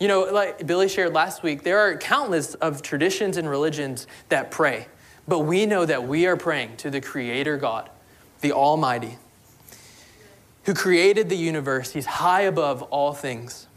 You 0.00 0.08
know, 0.08 0.22
like 0.24 0.66
Billy 0.66 0.88
shared 0.88 1.12
last 1.12 1.42
week, 1.42 1.62
there 1.62 1.78
are 1.78 1.96
countless 1.96 2.54
of 2.54 2.82
traditions 2.82 3.36
and 3.36 3.48
religions 3.48 4.06
that 4.28 4.50
pray, 4.50 4.86
but 5.26 5.40
we 5.40 5.66
know 5.66 5.84
that 5.84 6.06
we 6.06 6.26
are 6.26 6.36
praying 6.36 6.76
to 6.78 6.90
the 6.90 7.00
Creator 7.00 7.58
God, 7.58 7.90
the 8.40 8.52
Almighty, 8.52 9.18
who 10.64 10.74
created 10.74 11.28
the 11.28 11.36
universe. 11.36 11.92
He's 11.92 12.06
high 12.06 12.42
above 12.42 12.82
all 12.82 13.12
things. 13.12 13.67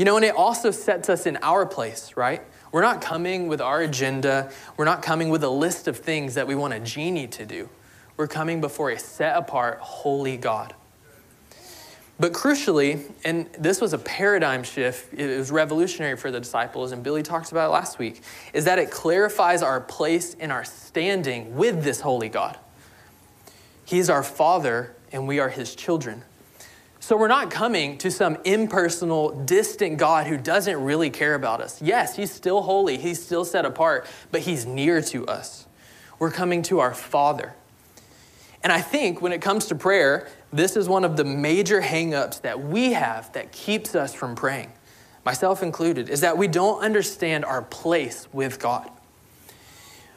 You 0.00 0.06
know, 0.06 0.16
and 0.16 0.24
it 0.24 0.34
also 0.34 0.70
sets 0.70 1.10
us 1.10 1.26
in 1.26 1.36
our 1.42 1.66
place, 1.66 2.14
right? 2.16 2.40
We're 2.72 2.80
not 2.80 3.02
coming 3.02 3.48
with 3.48 3.60
our 3.60 3.82
agenda. 3.82 4.50
We're 4.78 4.86
not 4.86 5.02
coming 5.02 5.28
with 5.28 5.44
a 5.44 5.50
list 5.50 5.88
of 5.88 5.98
things 5.98 6.36
that 6.36 6.46
we 6.46 6.54
want 6.54 6.72
a 6.72 6.80
genie 6.80 7.26
to 7.26 7.44
do. 7.44 7.68
We're 8.16 8.26
coming 8.26 8.62
before 8.62 8.88
a 8.88 8.98
set 8.98 9.36
apart, 9.36 9.78
holy 9.80 10.38
God. 10.38 10.74
But 12.18 12.32
crucially, 12.32 13.12
and 13.26 13.52
this 13.58 13.82
was 13.82 13.92
a 13.92 13.98
paradigm 13.98 14.62
shift, 14.62 15.12
it 15.12 15.36
was 15.36 15.50
revolutionary 15.50 16.16
for 16.16 16.30
the 16.30 16.40
disciples, 16.40 16.92
and 16.92 17.02
Billy 17.02 17.22
talked 17.22 17.52
about 17.52 17.68
it 17.68 17.72
last 17.74 17.98
week, 17.98 18.22
is 18.54 18.64
that 18.64 18.78
it 18.78 18.90
clarifies 18.90 19.62
our 19.62 19.82
place 19.82 20.34
and 20.40 20.50
our 20.50 20.64
standing 20.64 21.56
with 21.56 21.84
this 21.84 22.00
holy 22.00 22.30
God. 22.30 22.58
He's 23.84 24.08
our 24.08 24.22
Father, 24.22 24.96
and 25.12 25.28
we 25.28 25.40
are 25.40 25.50
His 25.50 25.74
children. 25.74 26.22
So 27.02 27.16
we're 27.16 27.28
not 27.28 27.50
coming 27.50 27.96
to 27.98 28.10
some 28.10 28.36
impersonal, 28.44 29.30
distant 29.30 29.96
God 29.96 30.26
who 30.26 30.36
doesn't 30.36 30.84
really 30.84 31.08
care 31.08 31.34
about 31.34 31.62
us. 31.62 31.80
Yes, 31.80 32.14
He's 32.14 32.30
still 32.30 32.60
holy, 32.60 32.98
He's 32.98 33.24
still 33.24 33.46
set 33.46 33.64
apart, 33.64 34.06
but 34.30 34.42
He's 34.42 34.66
near 34.66 35.00
to 35.02 35.26
us. 35.26 35.66
We're 36.18 36.30
coming 36.30 36.60
to 36.64 36.80
our 36.80 36.92
Father. 36.92 37.54
And 38.62 38.70
I 38.70 38.82
think 38.82 39.22
when 39.22 39.32
it 39.32 39.40
comes 39.40 39.64
to 39.66 39.74
prayer, 39.74 40.28
this 40.52 40.76
is 40.76 40.90
one 40.90 41.04
of 41.04 41.16
the 41.16 41.24
major 41.24 41.80
hangups 41.80 42.42
that 42.42 42.60
we 42.62 42.92
have 42.92 43.32
that 43.32 43.50
keeps 43.50 43.94
us 43.94 44.12
from 44.12 44.34
praying, 44.34 44.70
myself 45.24 45.62
included, 45.62 46.10
is 46.10 46.20
that 46.20 46.36
we 46.36 46.48
don't 46.48 46.82
understand 46.82 47.46
our 47.46 47.62
place 47.62 48.28
with 48.30 48.58
God. 48.58 48.90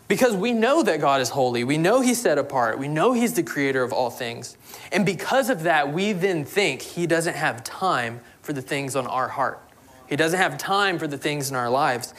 Because 0.08 0.36
we 0.36 0.52
know 0.52 0.84
that 0.84 1.00
God 1.00 1.22
is 1.22 1.30
holy, 1.30 1.64
we 1.64 1.78
know 1.78 2.02
He's 2.02 2.22
set 2.22 2.38
apart, 2.38 2.78
we 2.78 2.88
know 2.88 3.14
He's 3.14 3.34
the 3.34 3.44
creator 3.44 3.84
of 3.84 3.94
all 3.94 4.10
things. 4.10 4.58
And 4.92 5.06
because 5.06 5.50
of 5.50 5.64
that, 5.64 5.94
we 5.94 6.14
then 6.14 6.46
think 6.46 6.82
He 6.82 7.08
doesn't 7.08 7.36
have 7.36 7.64
time 7.64 8.20
for 8.42 8.54
the 8.54 8.62
things 8.62 8.96
on 8.96 9.08
our 9.08 9.30
heart. 9.30 9.62
He 10.08 10.16
doesn't 10.16 10.38
have 10.38 10.58
time 10.58 11.00
for 11.00 11.08
the 11.08 11.18
things 11.18 11.50
in 11.50 11.56
our 11.56 11.70
lives. 11.70 12.14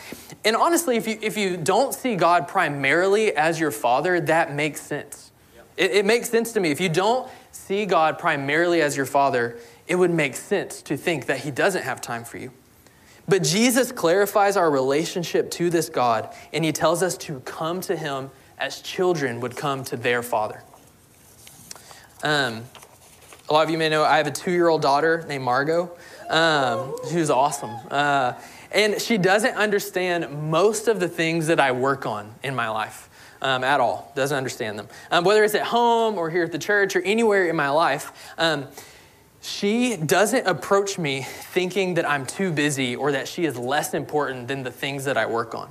And 0.45 0.57
honestly, 0.57 0.97
if 0.97 1.07
you, 1.07 1.19
if 1.21 1.37
you 1.37 1.57
don't 1.57 1.95
see 1.95 2.17
God 2.17 2.49
primarily 2.49 3.37
as 3.37 3.61
your 3.61 3.71
father, 3.71 4.21
that 4.21 4.53
makes 4.53 4.81
sense. 4.81 5.31
It, 5.77 5.93
it 5.93 6.05
makes 6.05 6.31
sense 6.31 6.53
to 6.55 6.61
me. 6.61 6.71
If 6.71 6.81
you 6.81 6.89
don't 6.89 7.31
see 7.53 7.87
God 7.87 8.19
primarily 8.19 8.81
as 8.83 8.97
your 8.97 9.07
father, 9.07 9.59
it 9.87 9.97
would 9.97 10.11
make 10.11 10.35
sense 10.35 10.83
to 10.83 10.97
think 10.97 11.27
that 11.27 11.41
he 11.41 11.51
doesn't 11.51 11.83
have 11.83 12.01
time 12.01 12.25
for 12.25 12.39
you. 12.39 12.51
But 13.27 13.43
Jesus 13.43 13.91
clarifies 13.91 14.57
our 14.57 14.71
relationship 14.71 15.51
to 15.53 15.71
this 15.71 15.89
God, 15.89 16.35
and 16.53 16.65
he 16.65 16.73
tells 16.73 17.03
us 17.03 17.17
to 17.19 17.41
come 17.41 17.81
to 17.83 17.97
him 17.97 18.31
as 18.59 18.81
children 18.81 19.41
would 19.41 19.57
come 19.57 19.85
to 19.85 19.97
their 19.97 20.23
father. 20.23 20.63
Um, 22.23 22.65
a 23.49 23.53
lot 23.53 23.65
of 23.65 23.71
you 23.71 23.79
may 23.79 23.89
know 23.89 24.05
I 24.05 24.17
have 24.17 24.27
a 24.27 24.31
two 24.31 24.51
year 24.51 24.69
old 24.69 24.83
daughter 24.83 25.25
named 25.29 25.45
Margot, 25.45 25.91
um, 26.31 26.93
who's 27.11 27.31
awesome. 27.31 27.77
Uh, 27.91 28.35
and 28.73 29.01
she 29.01 29.19
doesn't 29.19 29.55
understand 29.55 30.51
most 30.51 30.89
of 30.89 30.99
the 30.99 31.09
things 31.09 31.47
that 31.47 31.61
I 31.61 31.73
work 31.73 32.07
on 32.07 32.35
in 32.43 32.55
my 32.55 32.69
life 32.69 33.09
um, 33.41 33.63
at 33.63 33.79
all, 33.79 34.11
doesn't 34.17 34.37
understand 34.37 34.79
them. 34.79 34.89
Um, 35.11 35.25
whether 35.25 35.45
it's 35.45 35.55
at 35.55 35.67
home 35.67 36.17
or 36.17 36.31
here 36.31 36.45
at 36.45 36.53
the 36.53 36.59
church 36.59 36.97
or 36.97 37.03
anywhere 37.03 37.47
in 37.47 37.57
my 37.57 37.69
life, 37.69 38.33
um, 38.39 38.67
she 39.45 39.97
doesn't 39.97 40.47
approach 40.47 40.99
me 40.99 41.23
thinking 41.23 41.95
that 41.95 42.09
I'm 42.09 42.25
too 42.25 42.51
busy 42.51 42.97
or 42.97 43.13
that 43.13 43.29
she 43.29 43.45
is 43.45 43.59
less 43.59 43.93
important 43.93 44.49
than 44.49 44.63
the 44.63 44.71
things 44.71 45.05
that 45.05 45.19
I 45.19 45.27
work 45.27 45.55
on. 45.55 45.71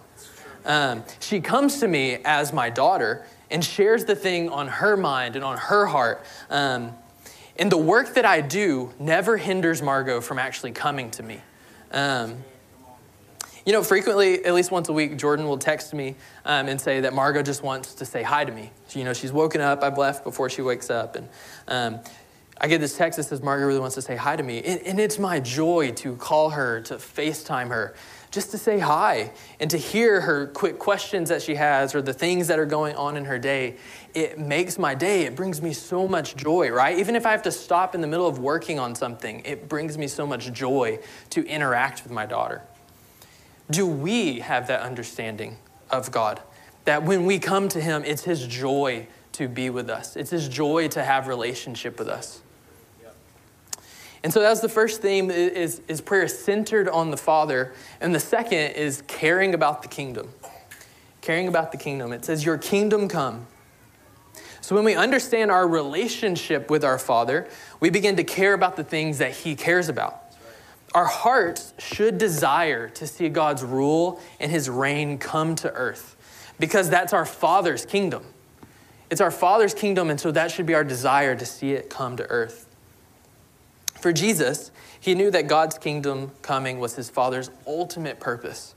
Um, 0.63 1.03
she 1.19 1.41
comes 1.41 1.79
to 1.79 1.87
me 1.87 2.19
as 2.23 2.53
my 2.53 2.69
daughter 2.69 3.25
and 3.49 3.65
shares 3.65 4.05
the 4.05 4.15
thing 4.15 4.49
on 4.49 4.67
her 4.67 4.95
mind 4.95 5.35
and 5.35 5.43
on 5.43 5.57
her 5.57 5.87
heart. 5.87 6.23
Um, 6.51 6.93
and 7.57 7.71
the 7.71 7.77
work 7.77 8.13
that 8.13 8.25
I 8.25 8.41
do 8.41 8.93
never 8.99 9.37
hinders 9.37 9.81
Margot 9.81 10.21
from 10.21 10.37
actually 10.37 10.71
coming 10.71 11.09
to 11.11 11.23
me. 11.23 11.41
Um, 11.91 12.43
you 13.65 13.73
know, 13.73 13.81
frequently, 13.81 14.45
at 14.45 14.53
least 14.53 14.69
once 14.69 14.89
a 14.89 14.93
week, 14.93 15.17
Jordan 15.17 15.47
will 15.47 15.57
text 15.57 15.95
me 15.95 16.15
um, 16.45 16.67
and 16.67 16.79
say 16.79 17.01
that 17.01 17.13
Margot 17.13 17.41
just 17.41 17.63
wants 17.63 17.95
to 17.95 18.05
say 18.05 18.21
hi 18.21 18.45
to 18.45 18.51
me. 18.51 18.69
You 18.91 19.03
know, 19.03 19.13
she's 19.13 19.31
woken 19.31 19.61
up, 19.61 19.83
I've 19.83 19.97
left 19.97 20.23
before 20.23 20.49
she 20.49 20.61
wakes 20.61 20.91
up. 20.91 21.15
And 21.15 21.29
um, 21.67 21.99
I 22.59 22.67
get 22.67 22.79
this 22.79 22.95
text 22.95 23.17
that 23.17 23.23
says, 23.23 23.41
Margot 23.41 23.65
really 23.65 23.79
wants 23.79 23.95
to 23.95 24.01
say 24.01 24.15
hi 24.15 24.35
to 24.35 24.43
me. 24.43 24.61
And, 24.61 24.79
and 24.81 24.99
it's 24.99 25.17
my 25.17 25.39
joy 25.39 25.91
to 25.93 26.15
call 26.15 26.51
her, 26.51 26.81
to 26.81 26.95
FaceTime 26.95 27.69
her, 27.69 27.95
just 28.29 28.51
to 28.51 28.57
say 28.57 28.79
hi 28.79 29.31
and 29.59 29.69
to 29.71 29.77
hear 29.77 30.21
her 30.21 30.47
quick 30.47 30.79
questions 30.79 31.29
that 31.29 31.41
she 31.41 31.55
has 31.55 31.95
or 31.95 32.01
the 32.01 32.13
things 32.13 32.47
that 32.47 32.59
are 32.59 32.65
going 32.65 32.95
on 32.95 33.17
in 33.17 33.25
her 33.25 33.39
day. 33.39 33.75
It 34.13 34.39
makes 34.39 34.77
my 34.77 34.93
day. 34.95 35.23
It 35.23 35.35
brings 35.35 35.61
me 35.61 35.73
so 35.73 36.07
much 36.07 36.35
joy, 36.35 36.69
right? 36.69 36.97
Even 36.97 37.15
if 37.15 37.25
I 37.25 37.31
have 37.31 37.43
to 37.43 37.51
stop 37.51 37.95
in 37.95 38.01
the 38.01 38.07
middle 38.07 38.27
of 38.27 38.39
working 38.39 38.79
on 38.79 38.93
something, 38.93 39.41
it 39.45 39.67
brings 39.67 39.97
me 39.97 40.07
so 40.07 40.27
much 40.27 40.53
joy 40.53 40.99
to 41.31 41.45
interact 41.45 42.03
with 42.03 42.11
my 42.11 42.25
daughter. 42.25 42.61
Do 43.69 43.87
we 43.87 44.39
have 44.39 44.67
that 44.67 44.81
understanding 44.81 45.57
of 45.89 46.11
God? 46.11 46.39
That 46.85 47.03
when 47.03 47.25
we 47.25 47.39
come 47.39 47.69
to 47.69 47.81
Him, 47.81 48.03
it's 48.05 48.23
His 48.23 48.45
joy 48.45 49.07
to 49.33 49.47
be 49.47 49.71
with 49.71 49.89
us, 49.89 50.15
it's 50.15 50.29
His 50.29 50.47
joy 50.47 50.87
to 50.89 51.03
have 51.03 51.27
relationship 51.27 51.97
with 51.97 52.07
us. 52.07 52.42
And 54.23 54.31
so 54.31 54.39
that's 54.39 54.61
the 54.61 54.69
first 54.69 55.01
theme 55.01 55.29
is, 55.29 55.81
is 55.87 55.99
prayer 55.99 56.27
centered 56.27 56.87
on 56.87 57.11
the 57.11 57.17
Father. 57.17 57.73
And 57.99 58.15
the 58.15 58.19
second 58.19 58.75
is 58.75 59.03
caring 59.07 59.53
about 59.53 59.81
the 59.81 59.89
kingdom. 59.89 60.29
Caring 61.21 61.47
about 61.47 61.71
the 61.71 61.77
kingdom. 61.77 62.13
It 62.13 62.23
says, 62.23 62.45
Your 62.45 62.57
kingdom 62.57 63.07
come. 63.07 63.47
So 64.61 64.75
when 64.75 64.85
we 64.85 64.95
understand 64.95 65.51
our 65.51 65.67
relationship 65.67 66.69
with 66.69 66.85
our 66.85 66.97
Father, 66.97 67.49
we 67.81 67.89
begin 67.89 68.15
to 68.15 68.23
care 68.23 68.53
about 68.53 68.77
the 68.77 68.83
things 68.83 69.17
that 69.17 69.31
He 69.31 69.55
cares 69.55 69.89
about 69.89 70.23
our 70.93 71.05
hearts 71.05 71.73
should 71.79 72.17
desire 72.17 72.89
to 72.89 73.07
see 73.07 73.29
God's 73.29 73.63
rule 73.63 74.19
and 74.39 74.51
his 74.51 74.69
reign 74.69 75.17
come 75.17 75.55
to 75.55 75.71
earth 75.71 76.15
because 76.59 76.89
that's 76.89 77.13
our 77.13 77.25
Father's 77.25 77.85
kingdom. 77.85 78.23
It's 79.09 79.21
our 79.21 79.31
Father's 79.31 79.73
kingdom, 79.73 80.09
and 80.09 80.19
so 80.19 80.31
that 80.31 80.51
should 80.51 80.65
be 80.65 80.73
our 80.73 80.83
desire 80.83 81.35
to 81.35 81.45
see 81.45 81.73
it 81.73 81.89
come 81.89 82.17
to 82.17 82.25
earth. 82.29 82.67
For 84.03 84.11
Jesus, 84.11 84.69
he 84.99 85.15
knew 85.15 85.31
that 85.31 85.47
God's 85.47 85.77
kingdom 85.77 86.31
coming 86.41 86.77
was 86.77 86.97
his 86.97 87.09
Father's 87.09 87.49
ultimate 87.65 88.19
purpose 88.19 88.75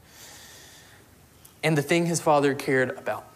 and 1.64 1.76
the 1.76 1.82
thing 1.82 2.06
his 2.06 2.20
Father 2.20 2.54
cared 2.54 2.96
about. 2.96 3.26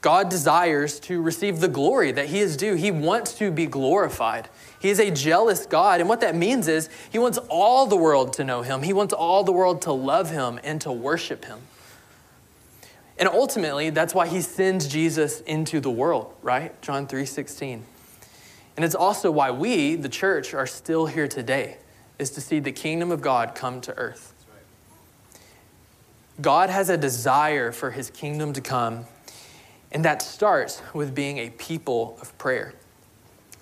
God 0.00 0.28
desires 0.28 1.00
to 1.00 1.20
receive 1.20 1.58
the 1.58 1.66
glory 1.66 2.12
that 2.12 2.26
he 2.26 2.38
is 2.38 2.56
due. 2.56 2.74
He 2.76 2.92
wants 2.92 3.34
to 3.38 3.50
be 3.50 3.66
glorified. 3.66 4.48
He 4.78 4.90
is 4.90 5.00
a 5.00 5.10
jealous 5.10 5.66
God. 5.66 5.98
And 5.98 6.08
what 6.08 6.20
that 6.20 6.36
means 6.36 6.68
is 6.68 6.88
he 7.10 7.18
wants 7.18 7.38
all 7.48 7.86
the 7.86 7.96
world 7.96 8.34
to 8.34 8.44
know 8.44 8.62
him. 8.62 8.82
He 8.84 8.92
wants 8.92 9.12
all 9.12 9.42
the 9.42 9.50
world 9.50 9.82
to 9.82 9.92
love 9.92 10.30
him 10.30 10.60
and 10.62 10.80
to 10.82 10.92
worship 10.92 11.46
him. 11.46 11.58
And 13.18 13.28
ultimately, 13.28 13.90
that's 13.90 14.14
why 14.14 14.28
he 14.28 14.40
sends 14.40 14.86
Jesus 14.86 15.40
into 15.40 15.80
the 15.80 15.90
world, 15.90 16.32
right? 16.42 16.80
John 16.80 17.08
3:16. 17.08 17.82
And 18.76 18.84
it's 18.84 18.94
also 18.94 19.30
why 19.30 19.50
we, 19.50 19.96
the 19.96 20.08
church, 20.08 20.52
are 20.52 20.66
still 20.66 21.06
here 21.06 21.26
today, 21.26 21.78
is 22.18 22.30
to 22.32 22.40
see 22.40 22.60
the 22.60 22.72
kingdom 22.72 23.10
of 23.10 23.20
God 23.20 23.54
come 23.54 23.80
to 23.82 23.96
earth. 23.96 24.34
God 26.40 26.68
has 26.68 26.90
a 26.90 26.98
desire 26.98 27.72
for 27.72 27.90
his 27.90 28.10
kingdom 28.10 28.52
to 28.52 28.60
come, 28.60 29.06
and 29.90 30.04
that 30.04 30.20
starts 30.20 30.82
with 30.92 31.14
being 31.14 31.38
a 31.38 31.50
people 31.50 32.18
of 32.20 32.36
prayer. 32.36 32.74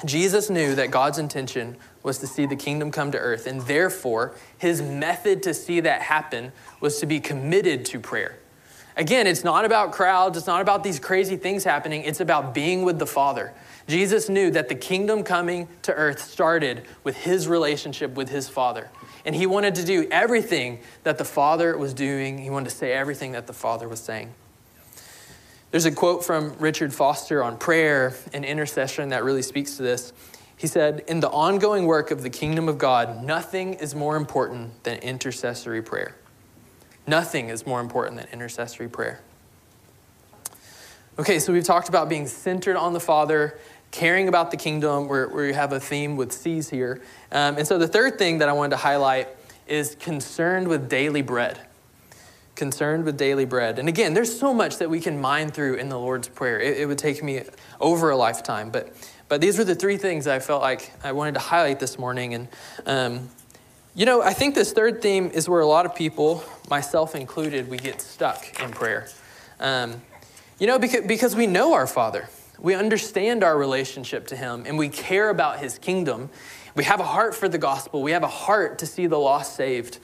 Jesus 0.04 0.50
knew 0.50 0.74
that 0.74 0.90
God's 0.90 1.18
intention 1.18 1.76
was 2.02 2.18
to 2.18 2.26
see 2.26 2.46
the 2.46 2.56
kingdom 2.56 2.90
come 2.90 3.12
to 3.12 3.18
earth, 3.18 3.46
and 3.46 3.60
therefore, 3.62 4.34
his 4.58 4.82
method 4.82 5.44
to 5.44 5.54
see 5.54 5.78
that 5.80 6.02
happen 6.02 6.50
was 6.80 6.98
to 6.98 7.06
be 7.06 7.20
committed 7.20 7.84
to 7.86 8.00
prayer. 8.00 8.38
Again, 8.96 9.26
it's 9.26 9.42
not 9.42 9.64
about 9.64 9.92
crowds, 9.92 10.38
it's 10.38 10.46
not 10.46 10.60
about 10.60 10.84
these 10.84 11.00
crazy 11.00 11.36
things 11.36 11.64
happening, 11.64 12.02
it's 12.02 12.20
about 12.20 12.54
being 12.54 12.84
with 12.84 12.98
the 12.98 13.06
Father. 13.06 13.52
Jesus 13.88 14.28
knew 14.28 14.50
that 14.52 14.68
the 14.68 14.74
kingdom 14.74 15.24
coming 15.24 15.68
to 15.82 15.92
earth 15.92 16.20
started 16.20 16.86
with 17.02 17.16
his 17.16 17.48
relationship 17.48 18.14
with 18.14 18.28
his 18.28 18.48
Father. 18.48 18.88
And 19.24 19.34
he 19.34 19.46
wanted 19.46 19.74
to 19.76 19.84
do 19.84 20.06
everything 20.10 20.80
that 21.02 21.18
the 21.18 21.24
Father 21.24 21.76
was 21.76 21.92
doing, 21.92 22.38
he 22.38 22.50
wanted 22.50 22.70
to 22.70 22.76
say 22.76 22.92
everything 22.92 23.32
that 23.32 23.46
the 23.46 23.52
Father 23.52 23.88
was 23.88 24.00
saying. 24.00 24.32
There's 25.70 25.86
a 25.86 25.90
quote 25.90 26.24
from 26.24 26.54
Richard 26.60 26.94
Foster 26.94 27.42
on 27.42 27.58
prayer 27.58 28.14
and 28.32 28.44
intercession 28.44 29.08
that 29.08 29.24
really 29.24 29.42
speaks 29.42 29.76
to 29.76 29.82
this. 29.82 30.12
He 30.56 30.68
said, 30.68 31.02
In 31.08 31.18
the 31.18 31.28
ongoing 31.30 31.86
work 31.86 32.12
of 32.12 32.22
the 32.22 32.30
kingdom 32.30 32.68
of 32.68 32.78
God, 32.78 33.24
nothing 33.24 33.74
is 33.74 33.92
more 33.92 34.16
important 34.16 34.84
than 34.84 34.98
intercessory 34.98 35.82
prayer. 35.82 36.14
Nothing 37.06 37.48
is 37.48 37.66
more 37.66 37.80
important 37.80 38.16
than 38.16 38.26
intercessory 38.32 38.88
prayer. 38.88 39.20
Okay, 41.18 41.38
so 41.38 41.52
we've 41.52 41.64
talked 41.64 41.88
about 41.88 42.08
being 42.08 42.26
centered 42.26 42.76
on 42.76 42.92
the 42.92 43.00
Father, 43.00 43.58
caring 43.90 44.26
about 44.26 44.50
the 44.50 44.56
kingdom, 44.56 45.06
where, 45.06 45.52
have 45.52 45.72
a 45.72 45.78
theme 45.78 46.16
with 46.16 46.32
C's 46.32 46.70
here. 46.70 47.00
Um, 47.30 47.56
and 47.56 47.66
so 47.66 47.78
the 47.78 47.86
third 47.86 48.18
thing 48.18 48.38
that 48.38 48.48
I 48.48 48.52
wanted 48.52 48.70
to 48.70 48.78
highlight 48.78 49.28
is 49.66 49.94
concerned 49.94 50.66
with 50.66 50.88
daily 50.88 51.22
bread. 51.22 51.60
Concerned 52.56 53.04
with 53.04 53.16
daily 53.16 53.44
bread. 53.44 53.78
And 53.78 53.88
again, 53.88 54.14
there's 54.14 54.36
so 54.36 54.52
much 54.52 54.78
that 54.78 54.90
we 54.90 55.00
can 55.00 55.20
mine 55.20 55.50
through 55.50 55.74
in 55.74 55.88
the 55.88 55.98
Lord's 55.98 56.28
Prayer. 56.28 56.58
It, 56.58 56.78
it 56.78 56.86
would 56.86 56.98
take 56.98 57.22
me 57.22 57.42
over 57.80 58.10
a 58.10 58.16
lifetime. 58.16 58.70
But, 58.70 58.92
but 59.28 59.40
these 59.40 59.58
were 59.58 59.64
the 59.64 59.74
three 59.74 59.96
things 59.96 60.26
I 60.26 60.38
felt 60.38 60.62
like 60.62 60.92
I 61.04 61.12
wanted 61.12 61.34
to 61.34 61.40
highlight 61.40 61.80
this 61.80 61.98
morning. 61.98 62.34
And, 62.34 62.48
um, 62.86 63.28
you 63.94 64.06
know, 64.06 64.20
I 64.22 64.32
think 64.32 64.54
this 64.54 64.72
third 64.72 65.00
theme 65.00 65.30
is 65.32 65.48
where 65.48 65.60
a 65.60 65.66
lot 65.66 65.86
of 65.86 65.94
people, 65.94 66.42
myself 66.68 67.14
included, 67.14 67.68
we 67.68 67.76
get 67.76 68.00
stuck 68.00 68.60
in 68.62 68.70
prayer. 68.70 69.08
Um, 69.60 70.02
you 70.58 70.66
know, 70.66 70.78
because, 70.78 71.06
because 71.06 71.36
we 71.36 71.46
know 71.46 71.74
our 71.74 71.86
Father, 71.86 72.28
we 72.58 72.74
understand 72.74 73.42
our 73.42 73.58
relationship 73.58 74.26
to 74.28 74.36
Him, 74.36 74.64
and 74.66 74.78
we 74.78 74.88
care 74.88 75.30
about 75.30 75.58
His 75.58 75.78
kingdom. 75.78 76.30
We 76.74 76.84
have 76.84 77.00
a 77.00 77.04
heart 77.04 77.34
for 77.34 77.48
the 77.48 77.58
gospel, 77.58 78.02
we 78.02 78.12
have 78.12 78.22
a 78.22 78.28
heart 78.28 78.78
to 78.78 78.86
see 78.86 79.06
the 79.06 79.18
lost 79.18 79.56
saved. 79.56 79.98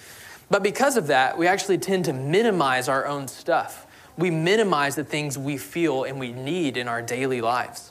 But 0.50 0.62
because 0.62 0.97
of 0.97 1.07
that, 1.07 1.38
we 1.38 1.47
actually 1.47 1.79
tend 1.79 2.07
to 2.07 2.12
minimize 2.12 2.88
our 2.88 3.07
own 3.07 3.29
stuff. 3.29 3.87
We 4.19 4.31
minimize 4.31 4.97
the 4.97 5.05
things 5.05 5.38
we 5.38 5.57
feel 5.57 6.05
and 6.05 6.19
we 6.19 6.33
need 6.33 6.76
in 6.76 6.88
our 6.88 7.00
daily 7.00 7.40
lives. 7.40 7.89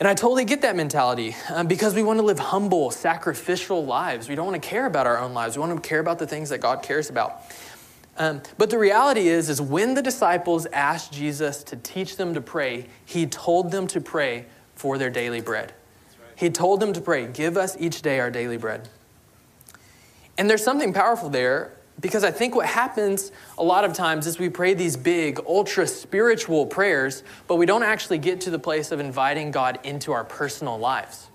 And 0.00 0.08
I 0.08 0.14
totally 0.14 0.46
get 0.46 0.62
that 0.62 0.76
mentality 0.76 1.36
um, 1.50 1.66
because 1.66 1.94
we 1.94 2.02
want 2.02 2.18
to 2.18 2.24
live 2.24 2.38
humble, 2.38 2.90
sacrificial 2.90 3.84
lives. 3.84 4.30
We 4.30 4.34
don't 4.34 4.46
want 4.46 4.60
to 4.60 4.66
care 4.66 4.86
about 4.86 5.06
our 5.06 5.18
own 5.18 5.34
lives. 5.34 5.58
We 5.58 5.60
want 5.60 5.80
to 5.80 5.86
care 5.86 6.00
about 6.00 6.18
the 6.18 6.26
things 6.26 6.48
that 6.48 6.58
God 6.58 6.82
cares 6.82 7.10
about. 7.10 7.42
Um, 8.16 8.40
but 8.56 8.70
the 8.70 8.78
reality 8.78 9.28
is, 9.28 9.50
is 9.50 9.60
when 9.60 9.92
the 9.92 10.00
disciples 10.00 10.64
asked 10.72 11.12
Jesus 11.12 11.62
to 11.64 11.76
teach 11.76 12.16
them 12.16 12.32
to 12.32 12.40
pray, 12.40 12.86
he 13.04 13.26
told 13.26 13.70
them 13.70 13.86
to 13.88 14.00
pray 14.00 14.46
for 14.74 14.96
their 14.96 15.10
daily 15.10 15.42
bread. 15.42 15.74
He 16.34 16.48
told 16.48 16.80
them 16.80 16.94
to 16.94 17.00
pray, 17.02 17.26
give 17.26 17.58
us 17.58 17.76
each 17.78 18.00
day 18.00 18.20
our 18.20 18.30
daily 18.30 18.56
bread. 18.56 18.88
And 20.38 20.48
there's 20.48 20.64
something 20.64 20.94
powerful 20.94 21.28
there 21.28 21.72
because 22.00 22.24
I 22.24 22.30
think 22.30 22.54
what 22.54 22.66
happens 22.66 23.32
a 23.58 23.64
lot 23.64 23.84
of 23.84 23.92
times 23.92 24.26
is 24.26 24.38
we 24.38 24.48
pray 24.48 24.74
these 24.74 24.96
big, 24.96 25.40
ultra 25.46 25.86
spiritual 25.86 26.66
prayers, 26.66 27.22
but 27.46 27.56
we 27.56 27.66
don't 27.66 27.82
actually 27.82 28.18
get 28.18 28.40
to 28.42 28.50
the 28.50 28.58
place 28.58 28.92
of 28.92 29.00
inviting 29.00 29.50
God 29.50 29.78
into 29.84 30.12
our 30.12 30.24
personal 30.24 30.78
lives. 30.78 31.28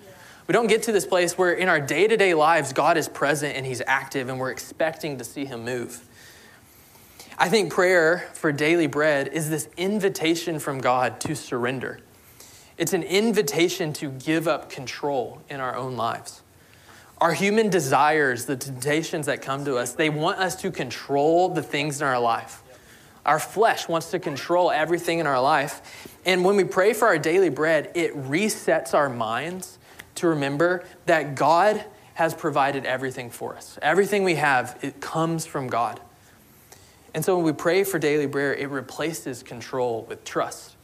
We 0.47 0.53
don't 0.53 0.67
get 0.67 0.83
to 0.83 0.91
this 0.91 1.05
place 1.05 1.37
where 1.37 1.53
in 1.53 1.67
our 1.69 1.79
day 1.79 2.07
to 2.07 2.17
day 2.17 2.33
lives, 2.33 2.71
God 2.71 2.97
is 2.97 3.07
present 3.07 3.55
and 3.55 3.65
He's 3.65 3.81
active 3.85 4.29
and 4.29 4.39
we're 4.39 4.51
expecting 4.51 5.17
to 5.17 5.23
see 5.23 5.45
Him 5.45 5.65
move. 5.65 6.07
I 7.37 7.49
think 7.49 7.73
prayer 7.73 8.29
for 8.33 8.51
daily 8.51 8.87
bread 8.87 9.27
is 9.27 9.49
this 9.49 9.67
invitation 9.75 10.59
from 10.59 10.79
God 10.79 11.19
to 11.21 11.35
surrender. 11.35 11.99
It's 12.77 12.93
an 12.93 13.03
invitation 13.03 13.91
to 13.93 14.09
give 14.09 14.47
up 14.47 14.69
control 14.69 15.41
in 15.49 15.59
our 15.59 15.75
own 15.75 15.97
lives. 15.97 16.41
Our 17.19 17.33
human 17.33 17.69
desires, 17.69 18.45
the 18.45 18.57
temptations 18.57 19.27
that 19.27 19.41
come 19.41 19.65
to 19.65 19.77
us, 19.77 19.93
they 19.93 20.09
want 20.09 20.39
us 20.39 20.55
to 20.61 20.71
control 20.71 21.49
the 21.49 21.63
things 21.63 22.01
in 22.01 22.07
our 22.07 22.19
life. 22.19 22.61
Our 23.25 23.39
flesh 23.39 23.87
wants 23.87 24.11
to 24.11 24.19
control 24.19 24.69
everything 24.69 25.19
in 25.19 25.27
our 25.27 25.41
life. 25.41 26.17
And 26.25 26.43
when 26.43 26.55
we 26.55 26.63
pray 26.63 26.93
for 26.93 27.07
our 27.07 27.17
daily 27.17 27.49
bread, 27.49 27.91
it 27.95 28.15
resets 28.15 28.93
our 28.93 29.09
minds 29.09 29.79
to 30.15 30.27
remember 30.27 30.83
that 31.05 31.35
God 31.35 31.83
has 32.15 32.33
provided 32.33 32.85
everything 32.85 33.29
for 33.29 33.55
us. 33.55 33.79
Everything 33.81 34.23
we 34.23 34.35
have, 34.35 34.77
it 34.81 35.01
comes 35.01 35.45
from 35.45 35.67
God. 35.67 35.99
And 37.13 37.23
so 37.23 37.35
when 37.35 37.45
we 37.45 37.53
pray 37.53 37.83
for 37.83 37.97
daily 37.97 38.25
bread, 38.25 38.59
it 38.59 38.67
replaces 38.67 39.41
control 39.41 40.05
with 40.07 40.23
trust. 40.23 40.75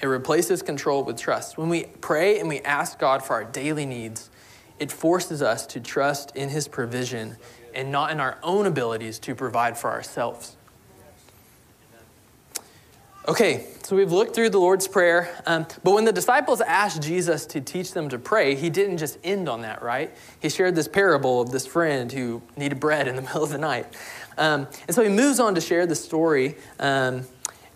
It 0.00 0.06
replaces 0.06 0.62
control 0.62 1.04
with 1.04 1.18
trust. 1.18 1.58
When 1.58 1.68
we 1.68 1.84
pray 2.00 2.38
and 2.38 2.48
we 2.48 2.60
ask 2.60 2.98
God 2.98 3.22
for 3.22 3.34
our 3.34 3.44
daily 3.44 3.84
needs, 3.84 4.30
it 4.78 4.92
forces 4.92 5.42
us 5.42 5.66
to 5.68 5.80
trust 5.80 6.34
in 6.36 6.48
His 6.48 6.68
provision 6.68 7.36
and 7.74 7.92
not 7.92 8.10
in 8.10 8.20
our 8.20 8.38
own 8.42 8.66
abilities 8.66 9.18
to 9.20 9.34
provide 9.34 9.76
for 9.76 9.90
ourselves. 9.90 10.56
Okay, 13.28 13.66
so 13.82 13.94
we've 13.94 14.10
looked 14.10 14.34
through 14.34 14.48
the 14.48 14.58
Lord's 14.58 14.88
Prayer, 14.88 15.28
um, 15.44 15.66
but 15.84 15.92
when 15.92 16.06
the 16.06 16.12
disciples 16.12 16.62
asked 16.62 17.02
Jesus 17.02 17.44
to 17.46 17.60
teach 17.60 17.92
them 17.92 18.08
to 18.08 18.18
pray, 18.18 18.54
he 18.54 18.70
didn't 18.70 18.96
just 18.96 19.18
end 19.22 19.50
on 19.50 19.60
that, 19.62 19.82
right? 19.82 20.10
He 20.40 20.48
shared 20.48 20.74
this 20.74 20.88
parable 20.88 21.42
of 21.42 21.50
this 21.50 21.66
friend 21.66 22.10
who 22.10 22.40
needed 22.56 22.80
bread 22.80 23.06
in 23.06 23.16
the 23.16 23.22
middle 23.28 23.44
of 23.44 23.50
the 23.50 23.58
night. 23.58 23.86
Um, 24.38 24.66
and 24.86 24.94
so 24.94 25.02
he 25.02 25.10
moves 25.10 25.40
on 25.40 25.54
to 25.56 25.60
share 25.60 25.84
the 25.84 25.94
story, 25.94 26.56
um, 26.80 27.26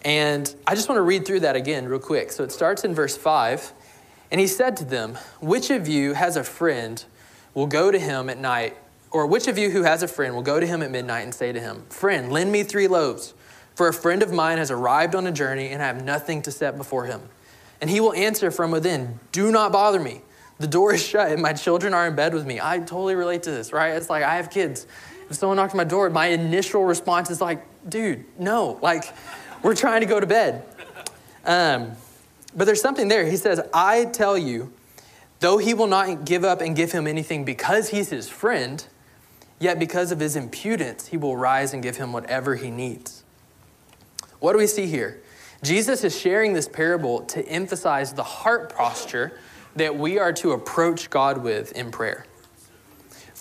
and 0.04 0.54
I 0.66 0.74
just 0.74 0.88
want 0.88 0.96
to 0.96 1.02
read 1.02 1.26
through 1.26 1.40
that 1.40 1.54
again, 1.54 1.86
real 1.86 1.98
quick. 1.98 2.32
So 2.32 2.44
it 2.44 2.50
starts 2.50 2.84
in 2.84 2.94
verse 2.94 3.16
5. 3.16 3.74
And 4.32 4.40
he 4.40 4.46
said 4.46 4.78
to 4.78 4.84
them, 4.86 5.18
Which 5.40 5.70
of 5.70 5.86
you 5.86 6.14
has 6.14 6.36
a 6.36 6.42
friend 6.42 7.04
will 7.52 7.66
go 7.66 7.90
to 7.90 7.98
him 7.98 8.30
at 8.30 8.38
night, 8.38 8.74
or 9.10 9.26
which 9.26 9.46
of 9.46 9.58
you 9.58 9.70
who 9.70 9.82
has 9.82 10.02
a 10.02 10.08
friend 10.08 10.34
will 10.34 10.42
go 10.42 10.58
to 10.58 10.66
him 10.66 10.82
at 10.82 10.90
midnight 10.90 11.20
and 11.20 11.34
say 11.34 11.52
to 11.52 11.60
him, 11.60 11.84
Friend, 11.90 12.32
lend 12.32 12.50
me 12.50 12.62
three 12.62 12.88
loaves, 12.88 13.34
for 13.74 13.88
a 13.88 13.92
friend 13.92 14.22
of 14.22 14.32
mine 14.32 14.56
has 14.56 14.70
arrived 14.70 15.14
on 15.14 15.26
a 15.26 15.32
journey 15.32 15.68
and 15.68 15.82
I 15.82 15.86
have 15.86 16.02
nothing 16.02 16.40
to 16.42 16.50
set 16.50 16.78
before 16.78 17.04
him. 17.04 17.20
And 17.82 17.90
he 17.90 18.00
will 18.00 18.14
answer 18.14 18.50
from 18.50 18.70
within, 18.70 19.20
Do 19.32 19.52
not 19.52 19.70
bother 19.70 20.00
me. 20.00 20.22
The 20.58 20.66
door 20.66 20.94
is 20.94 21.04
shut 21.04 21.30
and 21.30 21.42
my 21.42 21.52
children 21.52 21.92
are 21.92 22.06
in 22.06 22.14
bed 22.14 22.32
with 22.32 22.46
me. 22.46 22.58
I 22.58 22.78
totally 22.78 23.14
relate 23.14 23.42
to 23.42 23.50
this, 23.50 23.70
right? 23.70 23.90
It's 23.96 24.08
like 24.08 24.22
I 24.22 24.36
have 24.36 24.48
kids. 24.48 24.86
If 25.28 25.36
someone 25.36 25.56
knocks 25.56 25.74
on 25.74 25.76
my 25.78 25.84
door, 25.84 26.08
my 26.08 26.28
initial 26.28 26.86
response 26.86 27.28
is 27.28 27.42
like, 27.42 27.66
dude, 27.86 28.24
no, 28.38 28.78
like, 28.80 29.12
we're 29.62 29.74
trying 29.74 30.00
to 30.00 30.06
go 30.06 30.20
to 30.20 30.26
bed. 30.26 30.64
Um, 31.44 31.92
but 32.54 32.64
there's 32.64 32.80
something 32.80 33.08
there. 33.08 33.26
He 33.26 33.36
says, 33.36 33.60
I 33.72 34.06
tell 34.06 34.36
you, 34.36 34.72
though 35.40 35.58
he 35.58 35.74
will 35.74 35.86
not 35.86 36.24
give 36.24 36.44
up 36.44 36.60
and 36.60 36.76
give 36.76 36.92
him 36.92 37.06
anything 37.06 37.44
because 37.44 37.90
he's 37.90 38.10
his 38.10 38.28
friend, 38.28 38.86
yet 39.58 39.78
because 39.78 40.12
of 40.12 40.20
his 40.20 40.36
impudence, 40.36 41.08
he 41.08 41.16
will 41.16 41.36
rise 41.36 41.72
and 41.72 41.82
give 41.82 41.96
him 41.96 42.12
whatever 42.12 42.56
he 42.56 42.70
needs. 42.70 43.24
What 44.40 44.52
do 44.52 44.58
we 44.58 44.66
see 44.66 44.86
here? 44.86 45.22
Jesus 45.62 46.02
is 46.02 46.18
sharing 46.18 46.52
this 46.52 46.68
parable 46.68 47.22
to 47.26 47.46
emphasize 47.46 48.12
the 48.12 48.24
heart 48.24 48.74
posture 48.74 49.38
that 49.76 49.96
we 49.96 50.18
are 50.18 50.32
to 50.34 50.52
approach 50.52 51.08
God 51.08 51.38
with 51.38 51.72
in 51.72 51.90
prayer. 51.92 52.26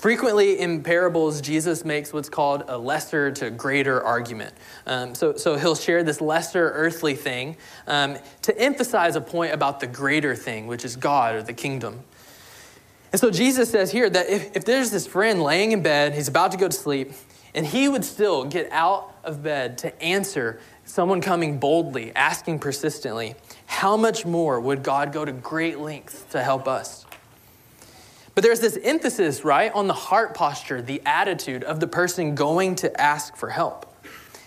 Frequently 0.01 0.57
in 0.57 0.81
parables, 0.81 1.41
Jesus 1.41 1.85
makes 1.85 2.11
what's 2.11 2.27
called 2.27 2.63
a 2.67 2.75
lesser 2.75 3.29
to 3.33 3.51
greater 3.51 4.01
argument. 4.01 4.51
Um, 4.87 5.13
so, 5.13 5.35
so 5.35 5.57
he'll 5.57 5.75
share 5.75 6.01
this 6.01 6.19
lesser 6.19 6.71
earthly 6.71 7.13
thing 7.13 7.55
um, 7.85 8.17
to 8.41 8.57
emphasize 8.59 9.15
a 9.15 9.21
point 9.21 9.53
about 9.53 9.79
the 9.79 9.85
greater 9.85 10.35
thing, 10.35 10.65
which 10.65 10.85
is 10.85 10.95
God 10.95 11.35
or 11.35 11.43
the 11.43 11.53
kingdom. 11.53 11.99
And 13.11 13.21
so 13.21 13.29
Jesus 13.29 13.69
says 13.69 13.91
here 13.91 14.09
that 14.09 14.27
if, 14.27 14.55
if 14.55 14.65
there's 14.65 14.89
this 14.89 15.05
friend 15.05 15.43
laying 15.43 15.71
in 15.71 15.83
bed, 15.83 16.15
he's 16.15 16.27
about 16.27 16.51
to 16.53 16.57
go 16.57 16.67
to 16.67 16.75
sleep, 16.75 17.11
and 17.53 17.63
he 17.63 17.87
would 17.87 18.03
still 18.03 18.43
get 18.43 18.71
out 18.71 19.15
of 19.23 19.43
bed 19.43 19.77
to 19.77 20.01
answer 20.01 20.59
someone 20.83 21.21
coming 21.21 21.59
boldly, 21.59 22.11
asking 22.15 22.57
persistently, 22.57 23.35
how 23.67 23.95
much 23.97 24.25
more 24.25 24.59
would 24.59 24.81
God 24.81 25.13
go 25.13 25.25
to 25.25 25.31
great 25.31 25.77
lengths 25.77 26.23
to 26.31 26.41
help 26.41 26.67
us? 26.67 27.05
But 28.33 28.43
there's 28.43 28.61
this 28.61 28.77
emphasis, 28.81 29.43
right, 29.43 29.71
on 29.73 29.87
the 29.87 29.93
heart 29.93 30.33
posture, 30.33 30.81
the 30.81 31.01
attitude 31.05 31.63
of 31.63 31.79
the 31.79 31.87
person 31.87 32.33
going 32.35 32.75
to 32.77 33.01
ask 33.01 33.35
for 33.35 33.49
help. 33.49 33.87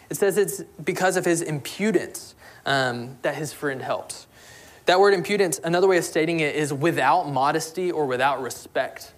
It 0.09 0.16
says 0.16 0.38
it's 0.38 0.62
because 0.83 1.16
of 1.16 1.25
his 1.25 1.42
impudence 1.42 2.35
um, 2.66 3.18
that 3.23 3.35
his 3.35 3.53
friend 3.53 3.83
helps. 3.83 4.27
That 4.87 5.01
word 5.01 5.14
impudence, 5.14 5.61
another 5.64 5.88
way 5.88 5.97
of 5.97 6.05
stating 6.05 6.40
it 6.40 6.55
is 6.55 6.73
without 6.73 7.29
modesty 7.29 7.90
or 7.90 8.07
without 8.07 8.42
respect. 8.42 9.12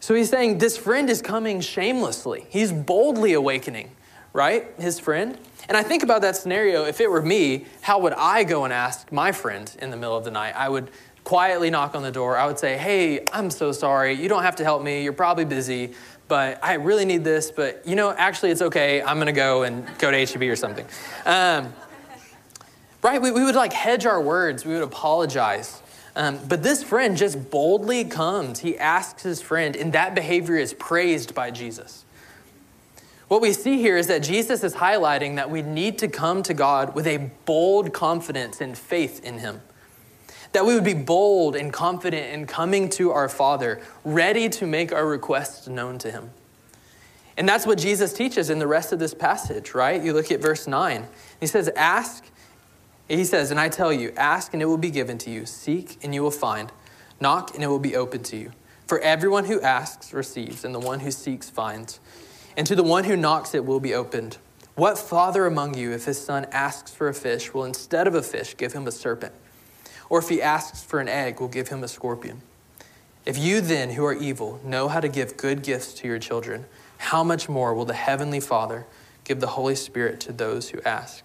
So 0.00 0.14
he's 0.14 0.30
saying 0.30 0.58
this 0.58 0.78
friend 0.78 1.10
is 1.10 1.20
coming 1.20 1.60
shamelessly. 1.60 2.46
He's 2.48 2.72
boldly 2.72 3.34
awakening, 3.34 3.90
right? 4.32 4.68
His 4.78 4.98
friend. 4.98 5.36
And 5.68 5.76
I 5.76 5.82
think 5.82 6.02
about 6.02 6.22
that 6.22 6.36
scenario. 6.36 6.84
If 6.84 7.00
it 7.02 7.10
were 7.10 7.20
me, 7.20 7.66
how 7.82 7.98
would 8.00 8.14
I 8.14 8.44
go 8.44 8.64
and 8.64 8.72
ask 8.72 9.12
my 9.12 9.30
friend 9.30 9.70
in 9.80 9.90
the 9.90 9.96
middle 9.96 10.16
of 10.16 10.24
the 10.24 10.30
night? 10.30 10.54
I 10.56 10.70
would 10.70 10.90
quietly 11.24 11.70
knock 11.70 11.94
on 11.94 12.02
the 12.02 12.10
door, 12.10 12.36
I 12.36 12.46
would 12.46 12.58
say, 12.58 12.76
Hey, 12.76 13.24
I'm 13.32 13.50
so 13.50 13.72
sorry. 13.72 14.14
You 14.14 14.28
don't 14.28 14.42
have 14.42 14.56
to 14.56 14.64
help 14.64 14.82
me. 14.82 15.02
You're 15.02 15.12
probably 15.12 15.44
busy, 15.44 15.94
but 16.28 16.58
I 16.62 16.74
really 16.74 17.04
need 17.04 17.24
this. 17.24 17.50
But 17.50 17.86
you 17.86 17.96
know, 17.96 18.12
actually, 18.12 18.50
it's 18.50 18.62
okay. 18.62 19.02
I'm 19.02 19.16
going 19.16 19.26
to 19.26 19.32
go 19.32 19.62
and 19.62 19.86
go 19.98 20.10
to 20.10 20.26
HEB 20.26 20.42
or 20.42 20.56
something. 20.56 20.86
Um, 21.26 21.72
right? 23.02 23.20
We, 23.20 23.30
we 23.30 23.44
would 23.44 23.54
like 23.54 23.72
hedge 23.72 24.06
our 24.06 24.20
words, 24.20 24.64
we 24.64 24.74
would 24.74 24.82
apologize. 24.82 25.82
Um, 26.16 26.40
but 26.48 26.62
this 26.62 26.82
friend 26.82 27.16
just 27.16 27.50
boldly 27.50 28.04
comes. 28.04 28.60
He 28.60 28.76
asks 28.76 29.22
his 29.22 29.40
friend, 29.40 29.76
and 29.76 29.92
that 29.92 30.14
behavior 30.14 30.56
is 30.56 30.74
praised 30.74 31.34
by 31.34 31.52
Jesus. 31.52 32.04
What 33.28 33.40
we 33.40 33.52
see 33.52 33.78
here 33.78 33.96
is 33.96 34.08
that 34.08 34.24
Jesus 34.24 34.64
is 34.64 34.74
highlighting 34.74 35.36
that 35.36 35.50
we 35.50 35.62
need 35.62 35.98
to 36.00 36.08
come 36.08 36.42
to 36.42 36.52
God 36.52 36.96
with 36.96 37.06
a 37.06 37.30
bold 37.44 37.92
confidence 37.92 38.60
and 38.60 38.76
faith 38.76 39.24
in 39.24 39.38
Him. 39.38 39.62
That 40.52 40.66
we 40.66 40.74
would 40.74 40.84
be 40.84 40.94
bold 40.94 41.54
and 41.54 41.72
confident 41.72 42.32
in 42.32 42.46
coming 42.46 42.88
to 42.90 43.10
our 43.12 43.28
Father, 43.28 43.80
ready 44.04 44.48
to 44.48 44.66
make 44.66 44.92
our 44.92 45.06
requests 45.06 45.68
known 45.68 45.98
to 45.98 46.10
Him. 46.10 46.30
And 47.36 47.48
that's 47.48 47.66
what 47.66 47.78
Jesus 47.78 48.12
teaches 48.12 48.50
in 48.50 48.58
the 48.58 48.66
rest 48.66 48.92
of 48.92 48.98
this 48.98 49.14
passage, 49.14 49.74
right? 49.74 50.02
You 50.02 50.12
look 50.12 50.30
at 50.30 50.40
verse 50.40 50.66
9. 50.66 51.06
He 51.38 51.46
says, 51.46 51.70
Ask, 51.76 52.24
he 53.08 53.24
says, 53.24 53.50
and 53.50 53.58
I 53.58 53.68
tell 53.68 53.92
you, 53.92 54.12
ask 54.16 54.52
and 54.52 54.62
it 54.62 54.66
will 54.66 54.76
be 54.76 54.90
given 54.90 55.18
to 55.18 55.30
you, 55.30 55.46
seek 55.46 55.98
and 56.02 56.14
you 56.14 56.22
will 56.22 56.30
find, 56.30 56.70
knock 57.20 57.54
and 57.54 57.64
it 57.64 57.68
will 57.68 57.78
be 57.78 57.96
open 57.96 58.22
to 58.24 58.36
you. 58.36 58.52
For 58.86 58.98
everyone 59.00 59.44
who 59.44 59.60
asks 59.60 60.12
receives, 60.12 60.64
and 60.64 60.74
the 60.74 60.80
one 60.80 61.00
who 61.00 61.10
seeks 61.10 61.48
finds 61.48 62.00
and 62.56 62.66
to 62.66 62.74
the 62.74 62.82
one 62.82 63.04
who 63.04 63.16
knocks 63.16 63.54
it 63.54 63.64
will 63.64 63.80
be 63.80 63.94
opened. 63.94 64.38
What 64.74 64.98
father 64.98 65.46
among 65.46 65.76
you, 65.76 65.92
if 65.92 66.04
his 66.04 66.22
son 66.22 66.46
asks 66.52 66.92
for 66.92 67.08
a 67.08 67.14
fish, 67.14 67.52
will 67.52 67.64
instead 67.64 68.06
of 68.06 68.14
a 68.14 68.22
fish 68.22 68.56
give 68.56 68.72
him 68.72 68.86
a 68.86 68.92
serpent? 68.92 69.32
Or 70.10 70.18
if 70.18 70.28
he 70.28 70.42
asks 70.42 70.82
for 70.82 71.00
an 71.00 71.08
egg, 71.08 71.40
we'll 71.40 71.48
give 71.48 71.68
him 71.68 71.82
a 71.82 71.88
scorpion? 71.88 72.42
If 73.24 73.38
you 73.38 73.60
then, 73.60 73.90
who 73.90 74.04
are 74.04 74.12
evil, 74.12 74.60
know 74.64 74.88
how 74.88 75.00
to 75.00 75.08
give 75.08 75.36
good 75.36 75.62
gifts 75.62 75.94
to 75.94 76.08
your 76.08 76.18
children, 76.18 76.66
how 76.98 77.24
much 77.24 77.48
more 77.48 77.72
will 77.72 77.84
the 77.84 77.94
heavenly 77.94 78.40
Father 78.40 78.86
give 79.24 79.40
the 79.40 79.46
Holy 79.46 79.74
Spirit 79.74 80.20
to 80.20 80.32
those 80.32 80.70
who 80.70 80.82
ask? 80.82 81.24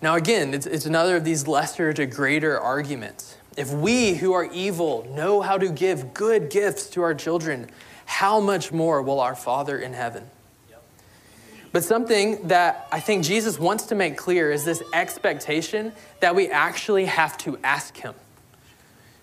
Now, 0.00 0.14
again, 0.14 0.54
it's, 0.54 0.66
it's 0.66 0.86
another 0.86 1.16
of 1.16 1.24
these 1.24 1.46
lesser 1.46 1.92
to 1.92 2.06
greater 2.06 2.58
arguments. 2.58 3.36
If 3.56 3.72
we 3.72 4.14
who 4.14 4.32
are 4.32 4.44
evil 4.44 5.06
know 5.14 5.42
how 5.42 5.58
to 5.58 5.68
give 5.68 6.14
good 6.14 6.50
gifts 6.50 6.88
to 6.90 7.02
our 7.02 7.14
children, 7.14 7.68
how 8.04 8.40
much 8.40 8.72
more 8.72 9.02
will 9.02 9.20
our 9.20 9.34
Father 9.34 9.78
in 9.78 9.92
heaven? 9.92 10.30
But 11.72 11.84
something 11.84 12.48
that 12.48 12.86
I 12.92 13.00
think 13.00 13.24
Jesus 13.24 13.58
wants 13.58 13.86
to 13.86 13.94
make 13.94 14.16
clear 14.16 14.52
is 14.52 14.64
this 14.64 14.82
expectation 14.92 15.92
that 16.20 16.34
we 16.34 16.48
actually 16.48 17.06
have 17.06 17.38
to 17.38 17.58
ask 17.64 17.96
Him. 17.96 18.14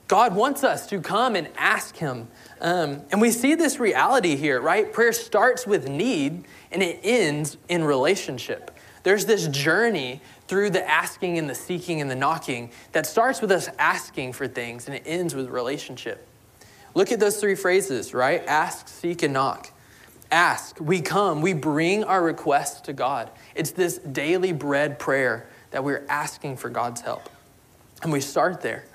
God 0.08 0.36
wants 0.36 0.64
us 0.64 0.88
to 0.88 1.00
come 1.00 1.36
and 1.36 1.48
ask 1.56 1.96
Him. 1.96 2.28
Um, 2.60 3.04
and 3.12 3.22
we 3.22 3.30
see 3.30 3.54
this 3.54 3.80
reality 3.80 4.36
here, 4.36 4.60
right? 4.60 4.92
Prayer 4.92 5.14
starts 5.14 5.68
with 5.68 5.88
need 5.88 6.46
and 6.72 6.82
it 6.82 7.00
ends 7.04 7.58
in 7.70 7.84
relationship. 7.84 8.76
There's 9.04 9.28
this 9.28 9.48
journey 9.48 10.22
through 10.48 10.72
the 10.72 10.88
asking 10.90 11.38
and 11.38 11.48
the 11.48 11.56
seeking 11.56 12.02
and 12.02 12.10
the 12.10 12.16
knocking 12.16 12.72
that 12.92 13.06
starts 13.06 13.40
with 13.40 13.52
us 13.52 13.70
asking 13.78 14.34
for 14.34 14.48
things 14.48 14.88
and 14.88 14.96
it 14.96 15.04
ends 15.06 15.36
with 15.36 15.48
relationship. 15.50 16.28
Look 16.96 17.12
at 17.12 17.20
those 17.20 17.40
three 17.40 17.56
phrases, 17.56 18.14
right? 18.14 18.44
Ask, 18.48 18.88
seek, 18.88 19.22
and 19.22 19.34
knock. 19.34 19.72
Ask, 20.32 20.80
we 20.80 21.02
come, 21.02 21.42
we 21.42 21.54
bring 21.54 22.04
our 22.04 22.22
requests 22.22 22.82
to 22.82 22.94
God. 22.94 23.32
It's 23.56 23.72
this 23.72 23.98
daily 23.98 24.54
bread 24.54 25.00
prayer 25.00 25.48
that 25.72 25.84
we're 25.84 26.06
asking 26.08 26.58
for 26.58 26.70
God's 26.70 27.02
help. 27.02 27.30
And 28.04 28.12
we 28.12 28.22
start 28.22 28.62
there. 28.62 28.86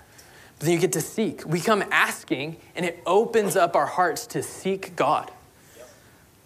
But 0.58 0.66
then 0.66 0.74
you 0.74 0.80
get 0.80 0.92
to 0.92 1.00
seek. 1.00 1.44
We 1.44 1.60
come 1.60 1.84
asking, 1.90 2.56
and 2.76 2.86
it 2.86 3.02
opens 3.04 3.56
up 3.56 3.74
our 3.74 3.86
hearts 3.86 4.26
to 4.28 4.42
seek 4.42 4.94
God. 4.94 5.30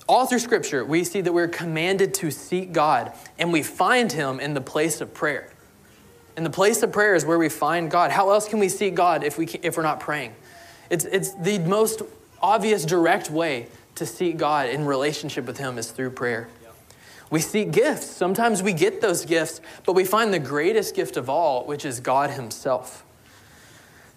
All 0.08 0.24
through 0.24 0.38
Scripture, 0.38 0.84
we 0.84 1.04
see 1.04 1.20
that 1.20 1.32
we're 1.32 1.48
commanded 1.48 2.14
to 2.14 2.30
seek 2.30 2.72
God, 2.72 3.12
and 3.38 3.52
we 3.52 3.62
find 3.62 4.10
Him 4.10 4.40
in 4.40 4.54
the 4.54 4.60
place 4.62 5.02
of 5.02 5.12
prayer. 5.12 5.52
And 6.34 6.46
the 6.46 6.50
place 6.50 6.82
of 6.82 6.92
prayer 6.92 7.14
is 7.14 7.26
where 7.26 7.38
we 7.38 7.50
find 7.50 7.90
God. 7.90 8.10
How 8.10 8.30
else 8.30 8.48
can 8.48 8.58
we 8.58 8.70
seek 8.70 8.94
God 8.94 9.22
if, 9.22 9.36
we 9.36 9.44
can, 9.44 9.60
if 9.62 9.76
we're 9.76 9.82
not 9.82 10.00
praying? 10.00 10.34
It's, 10.88 11.04
it's 11.04 11.34
the 11.34 11.58
most 11.58 12.00
obvious, 12.40 12.86
direct 12.86 13.30
way 13.30 13.66
to 13.98 14.06
seek 14.06 14.36
God 14.36 14.68
in 14.68 14.84
relationship 14.84 15.46
with 15.46 15.58
Him 15.58 15.78
is 15.78 15.90
through 15.90 16.10
prayer. 16.10 16.48
We 17.30 17.40
seek 17.40 17.72
gifts. 17.72 18.06
Sometimes 18.06 18.62
we 18.62 18.72
get 18.72 19.00
those 19.00 19.24
gifts, 19.24 19.60
but 19.84 19.92
we 19.92 20.04
find 20.04 20.32
the 20.32 20.38
greatest 20.38 20.94
gift 20.94 21.16
of 21.16 21.28
all, 21.28 21.66
which 21.66 21.84
is 21.84 22.00
God 22.00 22.30
Himself. 22.30 23.04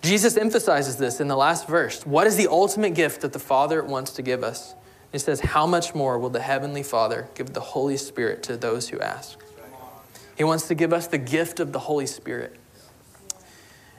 Jesus 0.01 0.37
emphasizes 0.37 0.97
this 0.97 1.19
in 1.19 1.27
the 1.27 1.35
last 1.35 1.67
verse. 1.67 2.05
What 2.05 2.25
is 2.25 2.37
the 2.37 2.47
ultimate 2.47 2.95
gift 2.95 3.21
that 3.21 3.33
the 3.33 3.39
Father 3.39 3.83
wants 3.83 4.11
to 4.13 4.21
give 4.21 4.43
us? 4.43 4.75
He 5.11 5.19
says, 5.19 5.41
How 5.41 5.67
much 5.67 5.93
more 5.93 6.17
will 6.17 6.29
the 6.29 6.41
Heavenly 6.41 6.83
Father 6.83 7.27
give 7.35 7.53
the 7.53 7.59
Holy 7.59 7.97
Spirit 7.97 8.41
to 8.43 8.57
those 8.57 8.89
who 8.89 8.99
ask? 8.99 9.37
He 10.37 10.43
wants 10.43 10.67
to 10.69 10.75
give 10.75 10.93
us 10.93 11.07
the 11.07 11.17
gift 11.17 11.59
of 11.59 11.71
the 11.73 11.79
Holy 11.79 12.07
Spirit. 12.07 12.55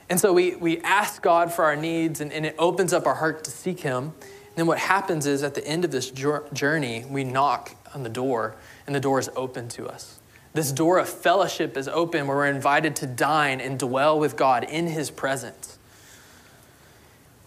And 0.09 0.19
so 0.19 0.33
we, 0.33 0.55
we 0.55 0.81
ask 0.81 1.21
God 1.21 1.53
for 1.53 1.63
our 1.63 1.75
needs, 1.75 2.19
and, 2.19 2.33
and 2.33 2.45
it 2.45 2.55
opens 2.59 2.91
up 2.91 3.05
our 3.05 3.15
heart 3.15 3.43
to 3.45 3.51
seek 3.51 3.79
Him. 3.79 4.13
Then 4.55 4.67
what 4.67 4.77
happens 4.77 5.25
is 5.25 5.43
at 5.43 5.55
the 5.55 5.65
end 5.67 5.83
of 5.83 5.91
this 5.91 6.11
journey, 6.11 7.05
we 7.09 7.23
knock 7.23 7.75
on 7.93 8.03
the 8.03 8.09
door, 8.09 8.55
and 8.85 8.95
the 8.95 8.99
door 8.99 9.19
is 9.19 9.29
open 9.35 9.67
to 9.69 9.87
us. 9.87 10.19
This 10.53 10.71
door 10.71 10.99
of 10.99 11.09
fellowship 11.09 11.75
is 11.75 11.87
open 11.87 12.27
where 12.27 12.37
we're 12.37 12.47
invited 12.47 12.95
to 12.97 13.07
dine 13.07 13.59
and 13.59 13.79
dwell 13.79 14.19
with 14.19 14.35
God 14.35 14.63
in 14.63 14.87
His 14.87 15.09
presence. 15.09 15.79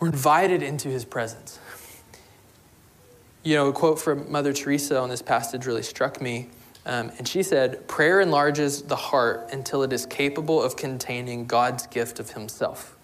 We're 0.01 0.09
invited 0.09 0.63
into 0.63 0.89
His 0.89 1.05
presence. 1.05 1.61
You 3.45 3.55
know, 3.55 3.69
a 3.69 3.73
quote 3.73 4.01
from 4.01 4.31
Mother 4.31 4.53
Teresa 4.53 4.99
on 4.99 5.09
this 5.09 5.23
passage 5.23 5.67
really 5.67 5.85
struck 5.85 6.21
me. 6.21 6.49
Um, 6.85 7.13
and 7.19 7.29
she 7.29 7.45
said, 7.45 7.87
Prayer 7.87 8.21
enlarges 8.21 8.83
the 8.83 8.97
heart 8.97 9.51
until 9.53 9.85
it 9.85 9.93
is 9.93 10.05
capable 10.07 10.61
of 10.61 10.77
containing 10.77 11.47
God's 11.47 11.87
gift 11.87 12.19
of 12.19 12.31
Himself. 12.33 12.96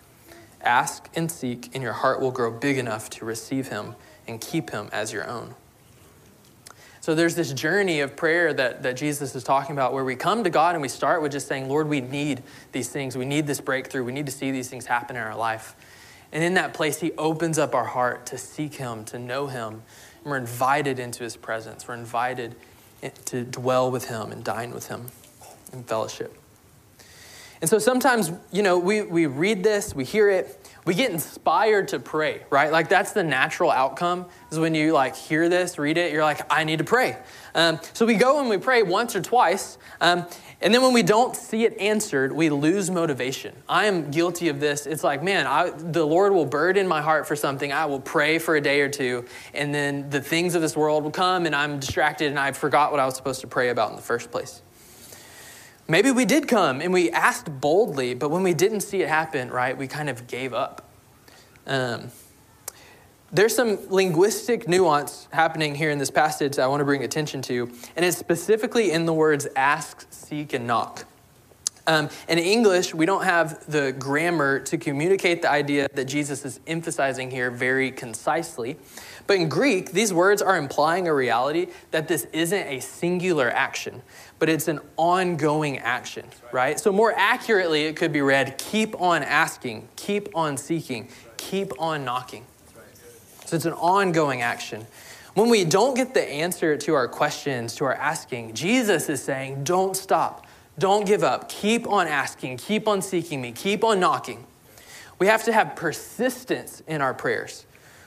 Ask 0.62 1.09
and 1.14 1.31
seek, 1.31 1.70
and 1.75 1.83
your 1.83 1.92
heart 1.92 2.20
will 2.20 2.31
grow 2.31 2.51
big 2.51 2.79
enough 2.79 3.11
to 3.11 3.25
receive 3.25 3.68
Him 3.68 3.94
and 4.27 4.40
keep 4.40 4.70
Him 4.70 4.88
as 4.92 5.12
your 5.12 5.29
own. 5.29 5.55
So 7.01 7.16
there's 7.16 7.35
this 7.35 7.53
journey 7.53 8.01
of 8.01 8.14
prayer 8.16 8.55
that, 8.55 8.85
that 8.85 8.96
Jesus 8.96 9.35
is 9.35 9.42
talking 9.42 9.72
about 9.72 9.92
where 9.92 10.05
we 10.05 10.14
come 10.14 10.44
to 10.44 10.51
God 10.51 10.77
and 10.77 10.83
we 10.83 10.88
start 10.88 11.20
with 11.20 11.33
just 11.33 11.48
saying, 11.48 11.68
Lord, 11.68 11.88
we 11.88 12.01
need 12.01 12.44
these 12.70 12.88
things. 12.88 13.16
We 13.16 13.25
need 13.25 13.46
this 13.46 13.61
breakthrough. 13.61 14.05
We 14.05 14.12
need 14.12 14.27
to 14.27 14.33
see 14.33 14.53
these 14.53 14.70
things 14.70 14.87
happen 14.87 15.16
in 15.16 15.22
our 15.22 15.37
life. 15.37 15.75
And 16.31 16.44
in 16.44 16.55
that 16.55 16.75
place, 16.75 17.01
He 17.01 17.12
opens 17.12 17.59
up 17.59 17.75
our 17.75 17.85
heart 17.85 18.27
to 18.27 18.38
seek 18.38 18.75
Him, 18.75 19.05
to 19.07 19.18
know 19.18 19.48
Him. 19.48 19.83
And 20.22 20.31
we're 20.31 20.37
invited 20.37 21.01
into 21.01 21.25
His 21.25 21.37
presence. 21.37 21.88
We're 21.88 21.94
invited 21.94 22.55
to 23.11 23.44
dwell 23.44 23.90
with 23.90 24.09
him 24.09 24.31
and 24.31 24.44
dine 24.44 24.72
with 24.72 24.88
him 24.88 25.07
in 25.72 25.83
fellowship. 25.85 26.41
And 27.62 27.70
so 27.70 27.79
sometimes, 27.79 28.33
you 28.51 28.64
know, 28.64 28.77
we, 28.77 29.03
we 29.03 29.27
read 29.27 29.62
this, 29.62 29.94
we 29.94 30.05
hear 30.05 30.29
it, 30.29 30.68
we 30.85 30.94
get 30.94 31.12
inspired 31.12 31.87
to 31.88 32.01
pray, 32.01 32.42
right? 32.51 32.72
Like 32.72 32.88
that's 32.88 33.12
the 33.12 33.22
natural 33.22 33.70
outcome 33.70 34.27
is 34.51 34.59
when 34.59 34.75
you 34.75 34.92
like 34.92 35.14
hear 35.14 35.48
this, 35.48 35.79
read 35.79 35.96
it, 35.96 36.12
you're 36.12 36.25
like, 36.25 36.40
I 36.53 36.64
need 36.64 36.79
to 36.79 36.85
pray. 36.85 37.16
Um, 37.55 37.79
so 37.92 38.05
we 38.05 38.14
go 38.14 38.40
and 38.40 38.48
we 38.48 38.59
pray 38.59 38.83
once 38.83 39.14
or 39.14 39.22
twice, 39.22 39.79
um, 40.01 40.27
and 40.61 40.75
then 40.75 40.83
when 40.83 40.92
we 40.92 41.05
don't 41.05 41.37
see 41.37 41.64
it 41.64 41.79
answered, 41.79 42.33
we 42.33 42.51
lose 42.51 42.90
motivation. 42.90 43.55
I 43.68 43.85
am 43.87 44.11
guilty 44.11 44.48
of 44.48 44.59
this. 44.59 44.87
It's 44.87 45.05
like, 45.05 45.22
man, 45.22 45.46
I, 45.46 45.70
the 45.70 46.05
Lord 46.05 46.33
will 46.33 46.46
burden 46.46 46.88
my 46.88 47.01
heart 47.01 47.29
for 47.29 47.37
something. 47.37 47.72
I 47.72 47.87
will 47.87 48.01
pray 48.01 48.38
for 48.40 48.57
a 48.57 48.61
day 48.61 48.81
or 48.81 48.88
two, 48.88 49.25
and 49.55 49.72
then 49.72 50.11
the 50.11 50.20
things 50.20 50.57
of 50.57 50.62
this 50.62 50.77
world 50.77 51.05
will 51.05 51.12
come, 51.12 51.46
and 51.46 51.55
I'm 51.55 51.79
distracted, 51.79 52.27
and 52.27 52.40
I 52.40 52.51
forgot 52.51 52.90
what 52.90 52.98
I 52.98 53.05
was 53.05 53.14
supposed 53.14 53.40
to 53.42 53.46
pray 53.46 53.68
about 53.68 53.90
in 53.90 53.96
the 53.96 54.03
first 54.03 54.33
place. 54.33 54.62
Maybe 55.92 56.11
we 56.11 56.24
did 56.24 56.48
come 56.48 56.81
and 56.81 56.90
we 56.90 57.11
asked 57.11 57.61
boldly, 57.61 58.14
but 58.14 58.31
when 58.31 58.42
we 58.42 58.55
didn't 58.55 58.81
see 58.81 59.02
it 59.02 59.11
happen, 59.11 59.50
right, 59.50 59.76
we 59.76 59.87
kind 59.87 60.09
of 60.09 60.26
gave 60.26 60.55
up. 60.55 60.88
Um, 61.66 62.11
there's 63.31 63.55
some 63.55 63.76
linguistic 63.90 64.66
nuance 64.66 65.28
happening 65.35 65.74
here 65.74 65.90
in 65.90 65.98
this 65.98 66.11
passage 66.11 66.57
that 66.57 66.62
I 66.62 66.66
want 66.66 66.81
to 66.81 66.87
bring 66.87 67.05
attention 67.05 67.42
to, 67.42 67.70
and 67.94 68.07
it's 68.07 68.16
specifically 68.16 68.90
in 68.90 69.05
the 69.05 69.12
words 69.12 69.46
ask, 69.55 70.07
seek, 70.09 70.55
and 70.55 70.66
knock. 70.66 71.05
Um, 71.87 72.11
in 72.29 72.38
English, 72.38 72.95
we 72.95 73.07
don't 73.07 73.25
have 73.25 73.66
the 73.71 73.92
grammar 73.92 74.61
to 74.61 74.79
communicate 74.79 75.42
the 75.42 75.51
idea 75.51 75.88
that 75.95 76.05
Jesus 76.05 76.45
is 76.45 76.61
emphasizing 76.66 77.31
here 77.31 77.51
very 77.51 77.90
concisely. 77.90 78.77
But 79.27 79.38
in 79.38 79.49
Greek, 79.49 79.92
these 79.92 80.12
words 80.12 80.42
are 80.42 80.57
implying 80.57 81.09
a 81.09 81.14
reality 81.14 81.68
that 81.90 82.07
this 82.07 82.27
isn't 82.33 82.66
a 82.66 82.81
singular 82.81 83.51
action, 83.51 84.03
but 84.38 84.49
it's 84.49 84.68
an 84.68 84.81
ongoing 84.97 85.79
action, 85.79 86.27
right? 86.53 86.79
So, 86.79 86.92
more 86.92 87.12
accurately, 87.16 87.85
it 87.85 87.97
could 87.97 88.12
be 88.12 88.21
read 88.21 88.59
keep 88.59 89.01
on 89.01 89.23
asking, 89.23 89.88
keep 89.97 90.29
on 90.37 90.57
seeking, 90.57 91.09
keep 91.37 91.73
on 91.81 92.05
knocking. 92.05 92.45
So 93.53 93.57
it's 93.57 93.66
an 93.66 93.75
ongoing 93.75 94.40
action. 94.40 94.87
When 95.35 95.51
we 95.51 95.64
don't 95.64 95.95
get 95.95 96.14
the 96.14 96.23
answer 96.23 96.77
to 96.77 96.95
our 96.95 97.09
questions, 97.09 97.75
to 97.77 97.85
our 97.85 97.95
asking, 97.95 98.55
Jesus 98.55 99.09
is 99.09 99.23
saying, 99.23 99.64
don't 99.64 99.97
stop. 99.97 100.47
Don't 100.83 101.07
give 101.07 101.23
up. 101.23 101.49
Keep 101.49 101.87
on 101.87 102.09
asking. 102.09 102.57
Keep 102.57 102.88
on 102.88 103.03
seeking 103.03 103.40
me. 103.40 103.53
Keep 103.53 103.85
on 103.85 104.01
knocking. 104.01 104.45
We 105.21 105.29
have 105.29 105.45
to 105.45 105.53
have 105.53 105.77
persistence 105.77 106.83
in 106.88 107.01
our 107.01 107.14
prayers. 107.14 107.66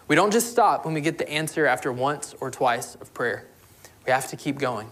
We 0.10 0.18
don't 0.18 0.32
just 0.32 0.52
stop 0.52 0.84
when 0.84 0.94
we 0.94 1.00
get 1.00 1.18
the 1.18 1.30
answer 1.30 1.66
after 1.68 1.90
once 1.90 2.36
or 2.42 2.52
twice 2.52 2.96
of 2.96 3.14
prayer. 3.14 3.46
We 4.06 4.12
have 4.12 4.28
to 4.28 4.36
keep 4.36 4.58
going. 4.58 4.92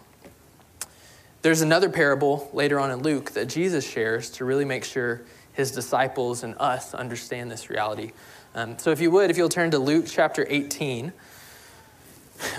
There's 1.41 1.59
another 1.59 1.89
parable 1.89 2.49
later 2.53 2.79
on 2.79 2.89
in 2.89 3.03
Luke 3.03 3.31
that 3.31 3.49
Jesus 3.49 3.85
shares 3.85 4.29
to 4.29 4.45
really 4.45 4.63
make 4.63 4.85
sure 4.85 5.21
his 5.51 5.69
disciples 5.71 6.41
and 6.41 6.55
us 6.59 6.93
understand 6.93 7.51
this 7.51 7.69
reality. 7.69 8.13
Um, 8.55 8.79
so, 8.79 8.91
if 8.91 9.01
you 9.01 9.11
would, 9.11 9.29
if 9.29 9.37
you'll 9.37 9.49
turn 9.49 9.71
to 9.71 9.79
Luke 9.79 10.05
chapter 10.07 10.47
18, 10.49 11.11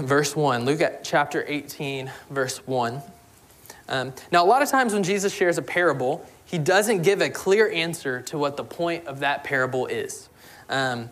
verse 0.01 0.37
1. 0.37 0.67
Luke 0.67 0.83
chapter 1.03 1.47
18, 1.49 2.11
verse 2.29 2.59
1. 2.67 3.01
Um, 3.89 4.13
now, 4.33 4.45
a 4.45 4.47
lot 4.47 4.63
of 4.63 4.69
times 4.69 4.93
when 4.93 5.03
Jesus 5.03 5.33
shares 5.33 5.59
a 5.59 5.63
parable, 5.63 6.27
he 6.45 6.59
doesn't 6.59 7.03
give 7.03 7.21
a 7.21 7.31
clear 7.31 7.71
answer 7.71 8.21
to 8.23 8.39
what 8.39 8.57
the 8.57 8.65
point 8.65 9.07
of 9.07 9.21
that 9.21 9.45
parable 9.45 9.87
is. 9.87 10.29
Um, 10.69 11.11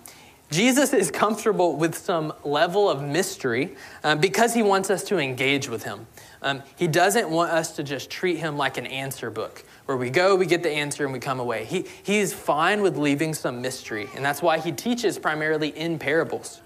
Jesus 0.51 0.93
is 0.93 1.11
comfortable 1.11 1.77
with 1.77 1.95
some 1.95 2.33
level 2.45 2.89
of 2.89 3.03
mystery 3.03 3.75
uh, 4.05 4.15
because 4.17 4.53
he 4.53 4.63
wants 4.63 4.91
us 4.91 5.03
to 5.05 5.19
engage 5.19 5.69
with 5.69 5.85
him. 5.85 6.07
Um, 6.43 6.63
he 6.77 6.89
doesn't 6.89 7.31
want 7.31 7.53
us 7.53 7.77
to 7.77 7.83
just 7.83 8.11
treat 8.11 8.37
him 8.37 8.59
like 8.59 8.77
an 8.77 8.87
answer 8.87 9.31
book 9.31 9.65
where 9.87 9.97
we 9.97 10.11
go, 10.11 10.37
we 10.37 10.47
get 10.47 10.63
the 10.63 10.71
answer, 10.71 11.05
and 11.05 11.13
we 11.13 11.19
come 11.19 11.41
away. 11.41 11.65
He, 11.65 11.87
he's 12.03 12.33
fine 12.33 12.83
with 12.83 12.97
leaving 12.97 13.33
some 13.35 13.63
mystery, 13.63 14.09
and 14.15 14.25
that's 14.25 14.43
why 14.43 14.59
he 14.59 14.73
teaches 14.73 15.19
primarily 15.19 15.69
in 15.69 15.99
parables. 15.99 16.61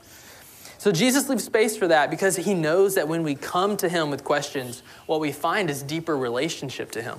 So 0.86 0.92
Jesus 0.92 1.28
leaves 1.28 1.42
space 1.42 1.76
for 1.76 1.88
that 1.88 2.10
because 2.10 2.36
he 2.36 2.54
knows 2.54 2.94
that 2.94 3.08
when 3.08 3.24
we 3.24 3.34
come 3.34 3.76
to 3.78 3.88
him 3.88 4.08
with 4.08 4.22
questions, 4.22 4.84
what 5.06 5.18
we 5.18 5.32
find 5.32 5.68
is 5.68 5.82
deeper 5.82 6.16
relationship 6.16 6.92
to 6.92 7.02
him. 7.02 7.18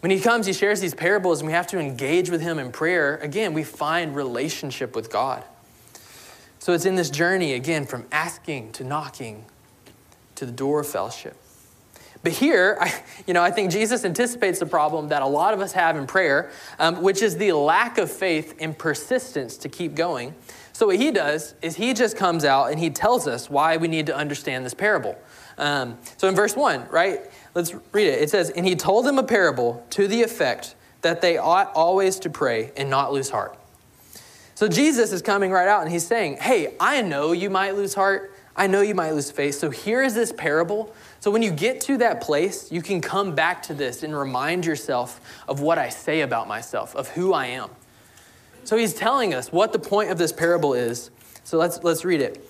When 0.00 0.10
he 0.10 0.18
comes, 0.18 0.46
he 0.46 0.52
shares 0.52 0.80
these 0.80 0.92
parables, 0.92 1.38
and 1.38 1.46
we 1.46 1.52
have 1.52 1.68
to 1.68 1.78
engage 1.78 2.30
with 2.30 2.40
him 2.40 2.58
in 2.58 2.72
prayer. 2.72 3.18
Again, 3.18 3.54
we 3.54 3.62
find 3.62 4.16
relationship 4.16 4.96
with 4.96 5.08
God. 5.08 5.44
So 6.58 6.72
it's 6.72 6.84
in 6.84 6.96
this 6.96 7.10
journey, 7.10 7.52
again, 7.52 7.86
from 7.86 8.06
asking 8.10 8.72
to 8.72 8.82
knocking 8.82 9.44
to 10.34 10.44
the 10.44 10.50
door 10.50 10.80
of 10.80 10.88
fellowship. 10.88 11.36
But 12.24 12.32
here, 12.32 12.76
I, 12.80 13.04
you 13.24 13.34
know, 13.34 13.42
I 13.42 13.52
think 13.52 13.70
Jesus 13.70 14.04
anticipates 14.04 14.58
the 14.58 14.66
problem 14.66 15.08
that 15.10 15.22
a 15.22 15.26
lot 15.26 15.54
of 15.54 15.60
us 15.60 15.74
have 15.74 15.96
in 15.96 16.08
prayer, 16.08 16.50
um, 16.80 17.02
which 17.02 17.22
is 17.22 17.36
the 17.36 17.52
lack 17.52 17.98
of 17.98 18.10
faith 18.10 18.56
and 18.58 18.76
persistence 18.76 19.56
to 19.58 19.68
keep 19.68 19.94
going. 19.94 20.34
So 20.74 20.86
what 20.86 20.96
he 20.96 21.10
does 21.10 21.54
is 21.62 21.76
he 21.76 21.94
just 21.94 22.16
comes 22.16 22.44
out 22.44 22.70
and 22.70 22.78
he 22.78 22.90
tells 22.90 23.26
us 23.26 23.48
why 23.48 23.78
we 23.78 23.88
need 23.88 24.06
to 24.06 24.14
understand 24.14 24.66
this 24.66 24.74
parable. 24.74 25.16
Um, 25.56 25.96
so 26.16 26.28
in 26.28 26.34
verse 26.34 26.54
one, 26.54 26.86
right? 26.90 27.20
Let's 27.54 27.72
read 27.92 28.08
it. 28.08 28.20
It 28.20 28.28
says, 28.28 28.50
"And 28.50 28.66
he 28.66 28.76
told 28.76 29.06
them 29.06 29.18
a 29.18 29.22
parable 29.22 29.86
to 29.90 30.06
the 30.06 30.22
effect 30.22 30.74
that 31.02 31.20
they 31.20 31.38
ought 31.38 31.72
always 31.74 32.18
to 32.20 32.30
pray 32.30 32.72
and 32.76 32.90
not 32.90 33.12
lose 33.12 33.30
heart." 33.30 33.56
So 34.56 34.68
Jesus 34.68 35.12
is 35.12 35.22
coming 35.22 35.50
right 35.50 35.68
out 35.68 35.82
and 35.82 35.90
he's 35.90 36.06
saying, 36.06 36.36
Hey, 36.36 36.74
I 36.78 37.02
know 37.02 37.32
you 37.32 37.50
might 37.50 37.74
lose 37.74 37.94
heart. 37.94 38.32
I 38.56 38.68
know 38.68 38.82
you 38.82 38.94
might 38.94 39.10
lose 39.10 39.30
faith. 39.30 39.56
So 39.56 39.70
here 39.70 40.02
is 40.02 40.14
this 40.14 40.32
parable. 40.32 40.94
So 41.18 41.30
when 41.30 41.42
you 41.42 41.50
get 41.50 41.80
to 41.82 41.96
that 41.98 42.20
place, 42.20 42.70
you 42.70 42.80
can 42.80 43.00
come 43.00 43.34
back 43.34 43.64
to 43.64 43.74
this 43.74 44.04
and 44.04 44.16
remind 44.16 44.64
yourself 44.64 45.20
of 45.48 45.60
what 45.60 45.76
I 45.78 45.88
say 45.88 46.20
about 46.20 46.46
myself, 46.46 46.94
of 46.94 47.08
who 47.08 47.32
I 47.32 47.46
am. 47.46 47.70
So 48.64 48.76
he's 48.76 48.94
telling 48.94 49.34
us 49.34 49.52
what 49.52 49.72
the 49.72 49.78
point 49.78 50.10
of 50.10 50.18
this 50.18 50.32
parable 50.32 50.74
is. 50.74 51.10
So 51.44 51.58
let's, 51.58 51.82
let's 51.84 52.04
read 52.04 52.20
it. 52.20 52.48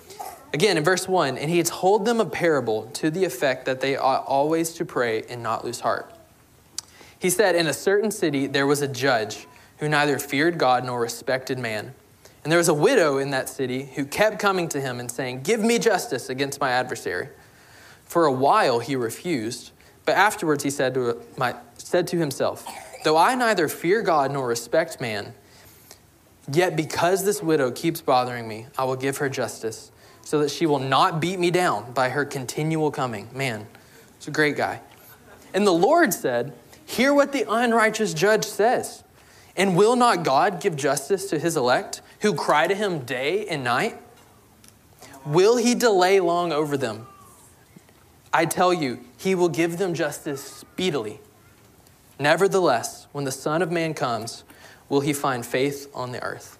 Again, 0.53 0.77
in 0.77 0.83
verse 0.83 1.07
1, 1.07 1.37
and 1.37 1.49
he 1.49 1.61
told 1.63 2.05
them 2.05 2.21
a 2.21 2.25
parable 2.25 2.83
to 2.93 3.11
the 3.11 3.25
effect 3.25 3.65
that 3.65 3.81
they 3.81 3.97
ought 3.97 4.25
always 4.25 4.73
to 4.75 4.85
pray 4.85 5.23
and 5.23 5.43
not 5.43 5.65
lose 5.65 5.81
heart. 5.81 6.09
He 7.19 7.29
said, 7.29 7.55
In 7.55 7.67
a 7.67 7.73
certain 7.73 8.11
city 8.11 8.47
there 8.47 8.65
was 8.65 8.81
a 8.81 8.87
judge 8.87 9.47
who 9.79 9.89
neither 9.89 10.17
feared 10.17 10.57
God 10.57 10.85
nor 10.85 11.01
respected 11.01 11.59
man. 11.59 11.93
And 12.43 12.51
there 12.51 12.59
was 12.59 12.69
a 12.69 12.73
widow 12.73 13.17
in 13.17 13.31
that 13.31 13.49
city 13.49 13.89
who 13.95 14.05
kept 14.05 14.39
coming 14.39 14.69
to 14.69 14.79
him 14.79 14.99
and 14.99 15.11
saying, 15.11 15.41
Give 15.41 15.59
me 15.59 15.79
justice 15.79 16.29
against 16.29 16.61
my 16.61 16.69
adversary. 16.69 17.29
For 18.05 18.25
a 18.25 18.31
while 18.31 18.79
he 18.79 18.95
refused, 18.95 19.71
but 20.05 20.15
afterwards 20.15 20.63
he 20.63 20.69
said 20.69 20.93
to, 20.93 21.21
my, 21.35 21.55
said 21.77 22.07
to 22.07 22.17
himself, 22.17 22.65
Though 23.03 23.17
I 23.17 23.35
neither 23.35 23.67
fear 23.67 24.01
God 24.01 24.31
nor 24.31 24.47
respect 24.47 25.01
man, 25.01 25.33
yet 26.51 26.75
because 26.75 27.25
this 27.25 27.41
widow 27.41 27.71
keeps 27.71 28.01
bothering 28.01 28.47
me, 28.47 28.67
I 28.77 28.83
will 28.83 28.95
give 28.95 29.17
her 29.17 29.29
justice, 29.29 29.91
so 30.21 30.39
that 30.39 30.51
she 30.51 30.65
will 30.65 30.79
not 30.79 31.19
beat 31.19 31.39
me 31.39 31.51
down 31.51 31.91
by 31.93 32.09
her 32.09 32.25
continual 32.25 32.91
coming. 32.91 33.29
Man, 33.33 33.67
it's 34.17 34.27
a 34.27 34.31
great 34.31 34.55
guy. 34.55 34.81
And 35.53 35.65
the 35.65 35.73
Lord 35.73 36.13
said, 36.13 36.53
Hear 36.85 37.13
what 37.13 37.31
the 37.31 37.45
unrighteous 37.49 38.13
judge 38.13 38.45
says. 38.45 39.03
And 39.57 39.75
will 39.75 39.95
not 39.95 40.23
God 40.23 40.61
give 40.61 40.75
justice 40.75 41.29
to 41.29 41.39
his 41.39 41.55
elect 41.55 42.01
who 42.21 42.33
cry 42.33 42.67
to 42.67 42.75
him 42.75 42.99
day 42.99 43.47
and 43.47 43.63
night? 43.63 43.97
Will 45.25 45.57
he 45.57 45.73
delay 45.75 46.19
long 46.19 46.51
over 46.51 46.77
them? 46.77 47.07
I 48.33 48.45
tell 48.45 48.73
you, 48.73 48.99
he 49.17 49.33
will 49.33 49.49
give 49.49 49.77
them 49.77 49.93
justice 49.93 50.43
speedily. 50.43 51.19
Nevertheless, 52.19 53.07
when 53.11 53.25
the 53.25 53.31
Son 53.31 53.61
of 53.61 53.71
Man 53.71 53.93
comes, 53.93 54.43
will 54.89 55.01
he 55.01 55.13
find 55.13 55.45
faith 55.45 55.89
on 55.93 56.11
the 56.11 56.21
earth? 56.23 56.57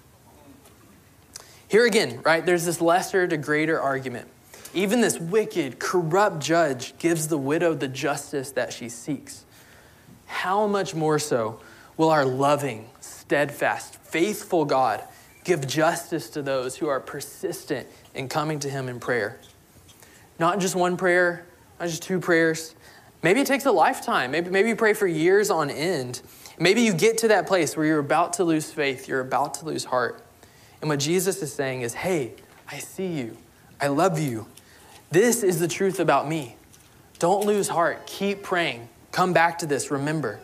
Here 1.67 1.85
again, 1.85 2.21
right, 2.23 2.45
there's 2.45 2.65
this 2.65 2.79
lesser 2.79 3.27
to 3.27 3.37
greater 3.37 3.79
argument. 3.79 4.27
Even 4.73 5.01
this 5.01 5.19
wicked, 5.19 5.79
corrupt 5.79 6.39
judge 6.39 6.97
gives 6.97 7.27
the 7.27 7.37
widow 7.37 7.73
the 7.73 7.87
justice 7.87 8.51
that 8.51 8.73
she 8.73 8.89
seeks. 8.89 9.45
How 10.25 10.67
much 10.67 10.93
more 10.93 11.17
so 11.17 11.59
will 11.97 12.09
our 12.09 12.25
loving, 12.25 12.89
steadfast, 12.99 13.95
faithful 13.95 14.65
God 14.65 15.03
give 15.45 15.65
justice 15.67 16.29
to 16.31 16.41
those 16.41 16.75
who 16.75 16.87
are 16.87 16.99
persistent 16.99 17.87
in 18.13 18.27
coming 18.27 18.59
to 18.59 18.69
Him 18.69 18.89
in 18.89 18.99
prayer. 18.99 19.39
Not 20.39 20.59
just 20.59 20.75
one 20.75 20.97
prayer, 20.97 21.45
not 21.79 21.87
just 21.87 22.03
two 22.03 22.19
prayers. 22.19 22.75
Maybe 23.23 23.39
it 23.39 23.47
takes 23.47 23.65
a 23.65 23.71
lifetime. 23.71 24.31
Maybe, 24.31 24.49
maybe 24.49 24.69
you 24.69 24.75
pray 24.75 24.93
for 24.93 25.07
years 25.07 25.49
on 25.49 25.69
end. 25.69 26.21
Maybe 26.57 26.81
you 26.81 26.93
get 26.93 27.17
to 27.19 27.27
that 27.29 27.47
place 27.47 27.75
where 27.75 27.85
you're 27.85 27.99
about 27.99 28.33
to 28.33 28.43
lose 28.43 28.71
faith, 28.71 29.07
you're 29.07 29.21
about 29.21 29.55
to 29.55 29.65
lose 29.65 29.85
heart. 29.85 30.23
And 30.81 30.89
what 30.89 30.99
Jesus 30.99 31.41
is 31.41 31.51
saying 31.51 31.81
is, 31.81 31.93
hey, 31.93 32.33
I 32.67 32.79
see 32.79 33.07
you. 33.07 33.37
I 33.81 33.87
love 33.87 34.19
you. 34.19 34.47
This 35.11 35.43
is 35.43 35.59
the 35.59 35.67
truth 35.67 35.99
about 35.99 36.27
me. 36.27 36.55
Don't 37.19 37.45
lose 37.45 37.67
heart. 37.67 38.07
Keep 38.07 38.43
praying. 38.43 38.89
Come 39.11 39.33
back 39.33 39.59
to 39.59 39.65
this. 39.65 39.91
Remember. 39.91 40.39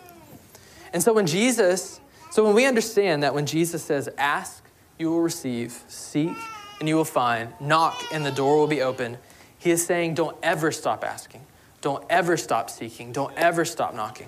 And 0.93 1.01
so 1.01 1.13
when 1.13 1.27
Jesus, 1.27 1.99
so 2.31 2.43
when 2.45 2.55
we 2.55 2.65
understand 2.65 3.23
that 3.23 3.33
when 3.33 3.45
Jesus 3.45 3.83
says, 3.83 4.09
ask, 4.17 4.63
you 4.97 5.09
will 5.09 5.21
receive, 5.21 5.83
seek, 5.87 6.35
and 6.79 6.87
you 6.87 6.95
will 6.95 7.05
find, 7.05 7.53
knock, 7.59 8.01
and 8.11 8.25
the 8.25 8.31
door 8.31 8.57
will 8.57 8.67
be 8.67 8.81
open, 8.81 9.17
he 9.57 9.71
is 9.71 9.85
saying, 9.85 10.15
don't 10.15 10.35
ever 10.41 10.71
stop 10.71 11.03
asking. 11.03 11.41
Don't 11.81 12.03
ever 12.09 12.37
stop 12.37 12.69
seeking. 12.69 13.11
Don't 13.11 13.35
ever 13.37 13.65
stop 13.65 13.95
knocking. 13.95 14.27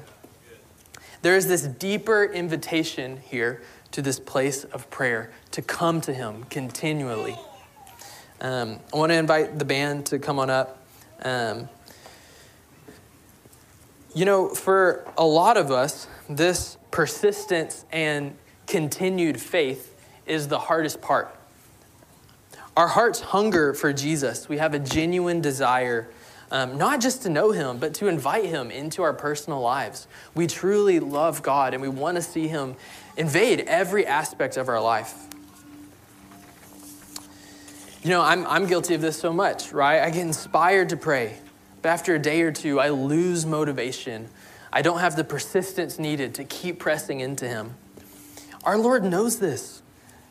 There 1.24 1.38
is 1.38 1.48
this 1.48 1.62
deeper 1.62 2.26
invitation 2.26 3.16
here 3.16 3.62
to 3.92 4.02
this 4.02 4.20
place 4.20 4.66
of 4.66 4.90
prayer, 4.90 5.32
to 5.52 5.62
come 5.62 6.02
to 6.02 6.14
Him 6.14 6.44
continually. 6.50 7.38
Um, 8.42 8.82
I 8.94 8.98
want 8.98 9.14
to 9.14 9.18
invite 9.18 9.58
the 9.58 9.64
band 9.64 10.06
to 10.08 10.20
come 10.20 10.38
on 10.38 10.50
up. 10.50 10.86
Um, 11.22 11.70
you 14.14 14.26
know, 14.26 14.50
for 14.50 15.10
a 15.18 15.24
lot 15.24 15.56
of 15.56 15.72
us, 15.72 16.08
this 16.30 16.78
persistence 16.92 17.86
and 17.90 18.36
continued 18.68 19.40
faith 19.40 19.96
is 20.26 20.50
the 20.50 20.60
hardest 20.60 21.02
part. 21.02 21.34
Our 22.76 22.90
hearts 22.90 23.22
hunger 23.22 23.74
for 23.74 23.94
Jesus. 23.94 24.50
We 24.50 24.58
have 24.58 24.74
a 24.74 24.80
genuine 24.80 25.40
desire, 25.40 26.10
um, 26.54 26.78
not 26.78 27.02
just 27.02 27.24
to 27.24 27.30
know 27.30 27.52
Him, 27.52 27.80
but 27.80 27.96
to 27.96 28.08
invite 28.08 28.46
Him 28.46 28.70
into 28.70 29.02
our 29.02 29.12
personal 29.12 29.60
lives. 29.60 30.08
We 30.36 30.46
truly 30.46 31.00
love 31.00 31.42
God 31.42 31.74
and 31.74 31.82
we 31.82 31.90
want 31.90 32.16
to 32.16 32.22
see 32.22 32.48
Him 32.48 32.76
invade 33.18 33.62
every 33.62 34.06
aspect 34.06 34.56
of 34.56 34.70
our 34.70 34.80
life. 34.80 35.16
You 38.04 38.12
know, 38.12 38.22
I'm, 38.22 38.46
I'm 38.46 38.68
guilty 38.68 38.94
of 38.94 39.02
this 39.02 39.18
so 39.18 39.34
much, 39.34 39.72
right? 39.74 40.02
I 40.02 40.12
get 40.12 40.22
inspired 40.22 40.90
to 40.90 40.98
pray, 40.98 41.38
but 41.82 41.90
after 41.90 42.14
a 42.14 42.20
day 42.20 42.42
or 42.44 42.52
two, 42.52 42.80
I 42.80 42.90
lose 42.90 43.46
motivation. 43.48 44.30
I 44.72 44.84
don't 44.84 45.00
have 45.00 45.16
the 45.16 45.24
persistence 45.24 45.98
needed 45.98 46.36
to 46.36 46.44
keep 46.44 46.78
pressing 46.78 47.20
into 47.20 47.48
Him. 47.48 47.76
Our 48.64 48.78
Lord 48.78 49.04
knows 49.04 49.40
this. 49.40 49.82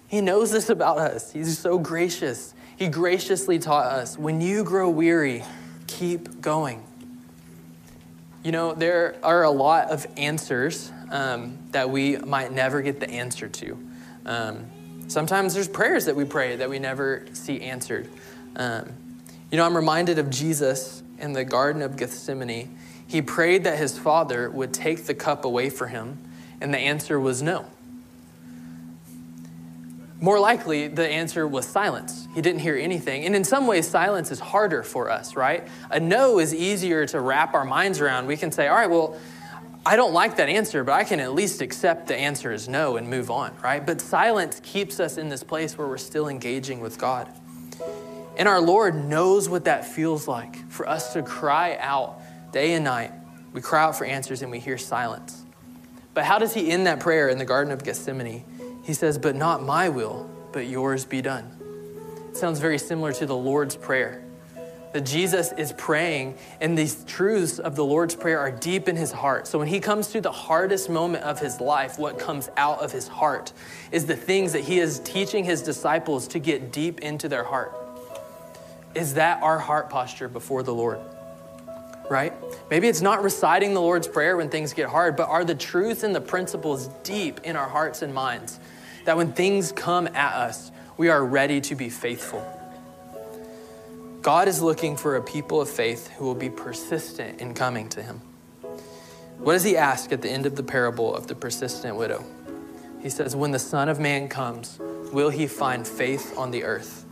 He 0.07 0.21
knows 0.21 0.53
this 0.53 0.71
about 0.71 0.99
us. 0.99 1.33
He's 1.33 1.59
so 1.59 1.79
gracious. 1.79 2.55
He 2.77 2.89
graciously 2.89 3.59
taught 3.59 3.87
us 3.87 4.17
when 4.17 4.41
you 4.41 4.63
grow 4.63 4.89
weary, 4.89 5.43
keep 5.99 6.41
going. 6.41 6.83
You 8.43 8.53
know, 8.53 8.75
there 8.75 9.17
are 9.23 9.45
a 9.45 9.51
lot 9.51 9.91
of 9.91 10.07
answers 10.17 10.91
um, 11.11 11.59
that 11.71 11.91
we 11.91 12.17
might 12.17 12.53
never 12.53 12.83
get 12.83 12.99
the 12.99 13.09
answer 13.09 13.49
to. 13.49 13.79
Um, 14.27 14.67
sometimes 15.09 15.55
there's 15.55 15.69
prayers 15.69 16.07
that 16.07 16.17
we 16.17 16.25
pray 16.25 16.57
that 16.57 16.69
we 16.69 16.79
never 16.79 17.27
see 17.35 17.61
answered. 17.61 18.09
Um, 18.57 18.93
you 19.51 19.59
know, 19.59 19.65
I'm 19.65 19.77
reminded 19.77 20.19
of 20.19 20.31
Jesus 20.31 21.03
in 21.19 21.33
the 21.33 21.45
Garden 21.45 21.83
of 21.83 21.97
Gethsemane, 21.97 22.77
he 23.07 23.23
prayed 23.23 23.65
that 23.65 23.79
his 23.79 23.99
father 23.99 24.51
would 24.51 24.73
take 24.75 25.05
the 25.05 25.15
cup 25.15 25.45
away 25.45 25.71
from 25.71 25.91
him, 25.91 26.19
and 26.61 26.73
the 26.75 26.79
answer 26.79 27.21
was 27.21 27.43
no. 27.43 27.67
More 30.23 30.39
likely 30.39 30.87
the 30.87 31.07
answer 31.07 31.49
was 31.49 31.67
silence. 31.67 32.29
He 32.33 32.41
didn't 32.41 32.61
hear 32.61 32.77
anything. 32.77 33.27
And 33.27 33.35
in 33.35 33.43
some 33.43 33.67
ways, 33.67 33.89
silence 33.89 34.31
is 34.31 34.39
harder 34.39 34.85
for 34.85 35.11
us, 35.11 35.35
right? 35.35 35.67
A 35.91 35.99
no 35.99 36.39
is 36.39 36.55
easier 36.55 37.05
to 37.07 37.21
wrap 37.21 37.55
our 37.55 37.65
minds 37.65 38.01
around. 38.01 38.29
We 38.29 38.37
can 38.37 38.53
say, 38.53 38.69
all 38.69 38.77
right, 38.77 38.89
well, 38.89 39.19
I 39.85 39.97
don't 39.97 40.13
like 40.13 40.37
that 40.37 40.49
answer, 40.49 40.85
but 40.85 40.93
I 40.93 41.03
can 41.03 41.19
at 41.19 41.35
least 41.35 41.61
accept 41.61 42.07
the 42.07 42.17
answer 42.17 42.53
is 42.53 42.69
no 42.69 42.97
and 42.97 43.11
move 43.11 43.33
on, 43.33 43.53
right? 43.65 43.85
But 43.85 44.01
silence 44.01 44.61
keeps 44.63 45.01
us 45.01 45.19
in 45.19 45.29
this 45.29 45.43
place 45.43 45.77
where 45.77 45.89
we're 45.89 45.99
still 45.99 46.29
engaging 46.29 46.79
with 46.79 46.99
God. 46.99 47.29
And 48.37 48.47
our 48.49 48.61
Lord 48.61 48.95
knows 48.95 49.49
what 49.49 49.65
that 49.65 49.85
feels 49.85 50.29
like 50.29 50.71
for 50.71 50.89
us 50.89 51.15
to 51.15 51.25
cry 51.25 51.77
out 51.81 52.21
day 52.53 52.75
and 52.75 52.85
night. 52.85 53.11
We 53.53 53.61
cry 53.61 53.83
out 53.83 53.99
for 53.99 54.05
answers 54.05 54.41
and 54.41 54.53
we 54.53 54.61
hear 54.61 54.79
silence. 54.79 55.43
But 56.15 56.25
how 56.25 56.39
does 56.39 56.55
he 56.55 56.71
end 56.71 56.87
that 56.87 57.01
prayer 57.01 57.29
in 57.29 57.39
the 57.39 57.45
Garden 57.45 57.73
of 57.73 57.83
Gethsemane? 57.83 58.45
He 58.83 58.95
says, 58.95 59.19
But 59.19 59.37
not 59.37 59.63
my 59.63 59.89
will, 59.89 60.29
but 60.53 60.67
yours 60.67 61.05
be 61.05 61.23
done. 61.23 61.59
It 62.29 62.37
sounds 62.37 62.59
very 62.59 62.79
similar 62.79 63.13
to 63.15 63.27
the 63.27 63.37
Lord's 63.37 63.77
Prayer. 63.77 64.25
That 64.93 65.07
Jesus 65.07 65.53
is 65.53 65.73
praying, 65.73 66.37
and 66.61 66.77
these 66.77 67.03
truths 67.05 67.59
of 67.59 67.77
the 67.77 67.85
Lord's 67.85 68.15
Prayer 68.15 68.39
are 68.39 68.51
deep 68.51 68.89
in 68.89 68.97
his 68.97 69.11
heart. 69.11 69.47
So 69.47 69.59
when 69.59 69.69
he 69.69 69.81
comes 69.81 70.09
to 70.09 70.21
the 70.21 70.33
hardest 70.33 70.91
moment 70.91 71.25
of 71.25 71.39
his 71.39 71.61
life, 71.61 71.99
what 71.99 72.19
comes 72.19 72.51
out 72.57 72.81
of 72.81 72.93
his 72.93 73.09
heart 73.09 73.53
is 73.91 74.05
the 74.05 74.17
things 74.17 74.53
that 74.53 74.65
he 74.65 74.81
is 74.81 74.99
teaching 75.01 75.45
his 75.45 75.63
disciples 75.63 76.29
to 76.29 76.39
get 76.39 76.73
deep 76.73 77.01
into 77.01 77.29
their 77.29 77.45
heart. 77.45 77.75
Is 78.95 79.15
that 79.15 79.43
our 79.43 79.59
heart 79.59 79.89
posture 79.89 80.29
before 80.29 80.63
the 80.63 80.75
Lord? 80.75 80.99
Right? 82.11 82.33
Maybe 82.71 82.89
it's 82.89 83.01
not 83.01 83.23
reciting 83.23 83.75
the 83.75 83.81
Lord's 83.81 84.09
Prayer 84.09 84.37
when 84.37 84.51
things 84.51 84.73
get 84.73 84.89
hard, 84.89 85.17
but 85.17 85.29
are 85.29 85.45
the 85.45 85.55
truths 85.55 86.03
and 86.03 86.15
the 86.15 86.21
principles 86.21 86.89
deep 87.05 87.41
in 87.45 87.57
our 87.57 87.69
hearts 87.69 88.03
and 88.03 88.13
minds 88.13 88.61
that 89.05 89.17
when 89.17 89.33
things 89.33 89.73
come 89.73 90.07
at 90.09 90.35
us, 90.35 90.71
we 90.97 91.09
are 91.09 91.25
ready 91.25 91.61
to 91.63 91.75
be 91.75 91.89
faithful? 91.89 92.47
God 94.23 94.47
is 94.47 94.63
looking 94.63 94.97
for 94.97 95.17
a 95.17 95.23
people 95.23 95.61
of 95.61 95.69
faith 95.69 96.09
who 96.11 96.25
will 96.25 96.37
be 96.37 96.49
persistent 96.49 97.41
in 97.41 97.55
coming 97.55 97.89
to 97.91 98.03
Him. 98.03 98.21
What 99.39 99.55
does 99.55 99.65
He 99.65 99.77
ask 99.77 100.13
at 100.13 100.23
the 100.23 100.31
end 100.31 100.47
of 100.47 100.55
the 100.55 100.63
parable 100.63 101.13
of 101.13 101.27
the 101.27 101.35
persistent 101.35 101.97
widow? 101.97 102.25
He 103.01 103.11
says, 103.11 103.35
When 103.35 103.51
the 103.51 103.59
Son 103.59 103.89
of 103.89 103.99
Man 103.99 104.29
comes, 104.29 104.79
will 105.13 105.31
He 105.31 105.49
find 105.49 105.87
faith 105.87 106.39
on 106.39 106.53
the 106.53 106.63
earth? 106.63 107.05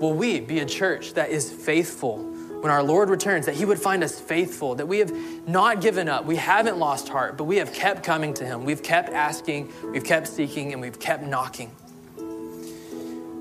Will 0.00 0.12
we 0.12 0.40
be 0.40 0.58
a 0.58 0.66
church 0.66 1.14
that 1.14 1.30
is 1.30 1.52
faithful 1.52 2.18
when 2.60 2.70
our 2.70 2.82
Lord 2.82 3.10
returns, 3.10 3.46
that 3.46 3.54
He 3.54 3.64
would 3.64 3.78
find 3.78 4.02
us 4.02 4.18
faithful, 4.18 4.74
that 4.76 4.86
we 4.86 4.98
have 4.98 5.12
not 5.48 5.80
given 5.80 6.08
up, 6.08 6.24
we 6.24 6.36
haven't 6.36 6.78
lost 6.78 7.08
heart, 7.08 7.36
but 7.36 7.44
we 7.44 7.56
have 7.56 7.72
kept 7.72 8.02
coming 8.02 8.34
to 8.34 8.44
Him. 8.44 8.64
We've 8.64 8.82
kept 8.82 9.10
asking, 9.10 9.72
we've 9.92 10.04
kept 10.04 10.28
seeking, 10.28 10.72
and 10.72 10.80
we've 10.80 10.98
kept 10.98 11.22
knocking. 11.22 11.70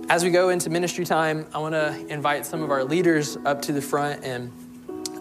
As 0.10 0.24
we 0.24 0.30
go 0.30 0.50
into 0.50 0.70
ministry 0.70 1.06
time, 1.06 1.46
I 1.54 1.60
want 1.60 1.74
to 1.74 2.08
invite 2.08 2.46
some 2.46 2.64
of 2.64 2.72
our 2.72 2.84
leaders 2.84 3.38
up 3.46 3.62
to 3.64 3.74
the 3.74 3.82
front. 3.82 4.24
And 4.24 4.52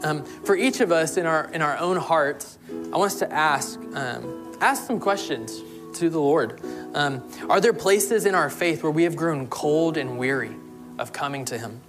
um, 0.05 0.25
for 0.25 0.55
each 0.55 0.81
of 0.81 0.93
us 0.93 1.17
in 1.17 1.27
our, 1.27 1.51
in 1.53 1.61
our 1.63 1.77
own 1.79 1.97
hearts, 1.97 2.59
I 2.71 2.97
want 2.97 3.13
us 3.13 3.19
to 3.19 3.33
ask, 3.33 3.81
um, 3.95 4.57
ask 4.61 4.87
some 4.87 5.01
questions 5.01 5.61
to 5.99 6.09
the 6.09 6.21
Lord. 6.21 6.61
Um, 6.95 7.29
are 7.51 7.61
there 7.61 7.73
places 7.73 8.27
in 8.27 8.35
our 8.35 8.49
faith 8.49 8.85
where 8.85 8.93
we 8.93 9.03
have 9.03 9.17
grown 9.17 9.49
cold 9.49 9.97
and 9.97 10.19
weary? 10.19 10.55
of 10.99 11.13
coming 11.13 11.45
to 11.47 11.59
Him? 11.59 11.81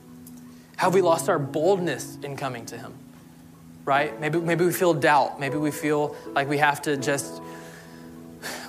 Have 0.78 0.94
we 0.94 1.02
lost 1.02 1.28
our 1.28 1.40
boldness 1.40 2.18
in 2.24 2.38
coming 2.38 2.66
to 2.68 2.78
Him? 2.78 2.94
Right? 3.84 4.20
Maybe, 4.20 4.40
maybe 4.40 4.66
we 4.66 4.72
feel 4.72 4.94
doubt. 4.94 5.40
Maybe 5.40 5.58
we 5.58 5.72
feel 5.72 6.16
like 6.34 6.48
we 6.48 6.60
have 6.60 6.82
to 6.84 6.98
just, 6.98 7.42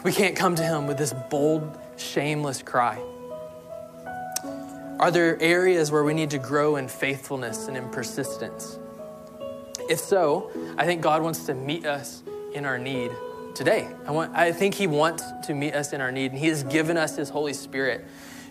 we 0.04 0.12
can't 0.12 0.34
come 0.34 0.54
to 0.56 0.62
Him 0.62 0.86
with 0.86 0.96
this 0.96 1.12
bold, 1.30 1.78
shameless 1.96 2.62
cry. 2.62 2.98
Are 4.98 5.10
there 5.10 5.40
areas 5.40 5.92
where 5.92 6.02
we 6.02 6.14
need 6.14 6.30
to 6.30 6.38
grow 6.38 6.76
in 6.76 6.88
faithfulness 6.88 7.68
and 7.68 7.76
in 7.76 7.88
persistence? 7.90 8.78
If 9.88 10.00
so, 10.00 10.50
I 10.76 10.86
think 10.86 11.02
God 11.02 11.22
wants 11.22 11.46
to 11.46 11.54
meet 11.54 11.86
us 11.86 12.22
in 12.54 12.64
our 12.64 12.78
need 12.78 13.10
today. 13.54 13.88
I, 14.06 14.10
want, 14.12 14.34
I 14.34 14.52
think 14.52 14.74
He 14.74 14.86
wants 14.86 15.24
to 15.46 15.54
meet 15.54 15.74
us 15.74 15.92
in 15.92 16.00
our 16.00 16.10
need, 16.10 16.30
and 16.32 16.40
He 16.40 16.48
has 16.48 16.64
given 16.64 16.96
us 16.96 17.16
His 17.16 17.28
Holy 17.28 17.52
Spirit 17.52 18.06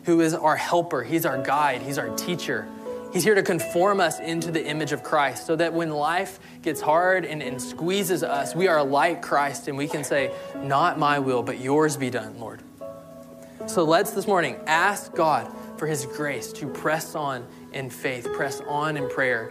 who 0.07 0.21
is 0.21 0.33
our 0.33 0.55
helper, 0.55 1.03
He's 1.03 1.25
our 1.25 1.41
guide, 1.41 1.81
He's 1.81 1.97
our 1.97 2.15
teacher. 2.15 2.65
He's 3.17 3.23
here 3.23 3.33
to 3.33 3.41
conform 3.41 3.99
us 3.99 4.19
into 4.19 4.51
the 4.51 4.63
image 4.63 4.91
of 4.91 5.01
Christ 5.01 5.47
so 5.47 5.55
that 5.55 5.73
when 5.73 5.89
life 5.89 6.39
gets 6.61 6.79
hard 6.79 7.25
and, 7.25 7.41
and 7.41 7.59
squeezes 7.59 8.21
us, 8.21 8.53
we 8.53 8.67
are 8.67 8.83
like 8.83 9.23
Christ 9.23 9.67
and 9.67 9.75
we 9.75 9.87
can 9.87 10.03
say, 10.03 10.31
Not 10.57 10.99
my 10.99 11.17
will, 11.17 11.41
but 11.41 11.59
yours 11.59 11.97
be 11.97 12.11
done, 12.11 12.39
Lord. 12.39 12.61
So 13.65 13.83
let's 13.85 14.11
this 14.11 14.27
morning 14.27 14.59
ask 14.67 15.15
God 15.15 15.51
for 15.79 15.87
His 15.87 16.05
grace 16.05 16.53
to 16.53 16.67
press 16.67 17.15
on 17.15 17.43
in 17.73 17.89
faith, 17.89 18.31
press 18.33 18.61
on 18.67 18.97
in 18.97 19.09
prayer. 19.09 19.49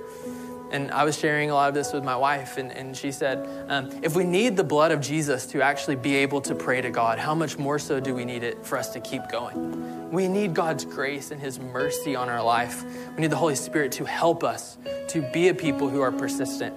And 0.76 0.90
I 0.90 1.04
was 1.04 1.18
sharing 1.18 1.48
a 1.48 1.54
lot 1.54 1.70
of 1.70 1.74
this 1.74 1.94
with 1.94 2.04
my 2.04 2.16
wife, 2.16 2.58
and, 2.58 2.70
and 2.70 2.94
she 2.94 3.10
said, 3.10 3.48
um, 3.70 3.90
if 4.02 4.14
we 4.14 4.24
need 4.24 4.58
the 4.58 4.62
blood 4.62 4.92
of 4.92 5.00
Jesus 5.00 5.46
to 5.46 5.62
actually 5.62 5.96
be 5.96 6.16
able 6.16 6.42
to 6.42 6.54
pray 6.54 6.82
to 6.82 6.90
God, 6.90 7.18
how 7.18 7.34
much 7.34 7.56
more 7.56 7.78
so 7.78 7.98
do 7.98 8.14
we 8.14 8.26
need 8.26 8.42
it 8.42 8.62
for 8.62 8.76
us 8.76 8.90
to 8.90 9.00
keep 9.00 9.26
going? 9.30 10.10
We 10.12 10.28
need 10.28 10.52
God's 10.52 10.84
grace 10.84 11.30
and 11.30 11.40
His 11.40 11.58
mercy 11.58 12.14
on 12.14 12.28
our 12.28 12.42
life. 12.42 12.84
We 13.14 13.22
need 13.22 13.30
the 13.30 13.38
Holy 13.38 13.54
Spirit 13.54 13.90
to 13.92 14.04
help 14.04 14.44
us 14.44 14.76
to 15.08 15.22
be 15.32 15.48
a 15.48 15.54
people 15.54 15.88
who 15.88 16.02
are 16.02 16.12
persistent. 16.12 16.74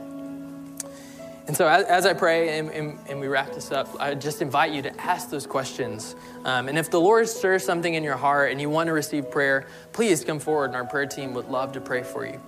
And 1.47 1.57
so, 1.57 1.67
as, 1.67 1.83
as 1.83 2.05
I 2.05 2.13
pray 2.13 2.57
and, 2.57 2.69
and, 2.69 2.97
and, 3.09 3.19
we 3.19 3.27
wrap 3.27 3.53
this 3.53 3.69
up, 3.69 3.89
I 3.99 4.15
just 4.15 4.41
invite 4.41 4.71
you 4.71 4.81
to 4.83 5.01
ask 5.01 5.29
those 5.29 5.45
questions. 5.45 6.15
Um, 6.45 6.69
and 6.69 6.77
if 6.77 6.89
the 6.89 7.01
Lord 7.01 7.27
stirs 7.27 7.65
something 7.65 7.95
in 7.95 8.03
your 8.05 8.15
heart 8.15 8.51
and 8.53 8.61
you 8.61 8.69
want 8.69 8.87
to 8.87 8.93
receive 8.93 9.29
prayer, 9.29 9.67
please 9.91 10.23
come 10.23 10.39
forward, 10.39 10.67
and 10.67 10.75
our 10.75 10.85
prayer 10.85 11.07
team 11.07 11.33
would 11.33 11.49
love 11.49 11.73
to 11.73 11.81
pray 11.81 12.03
for 12.03 12.25
you. 12.25 12.39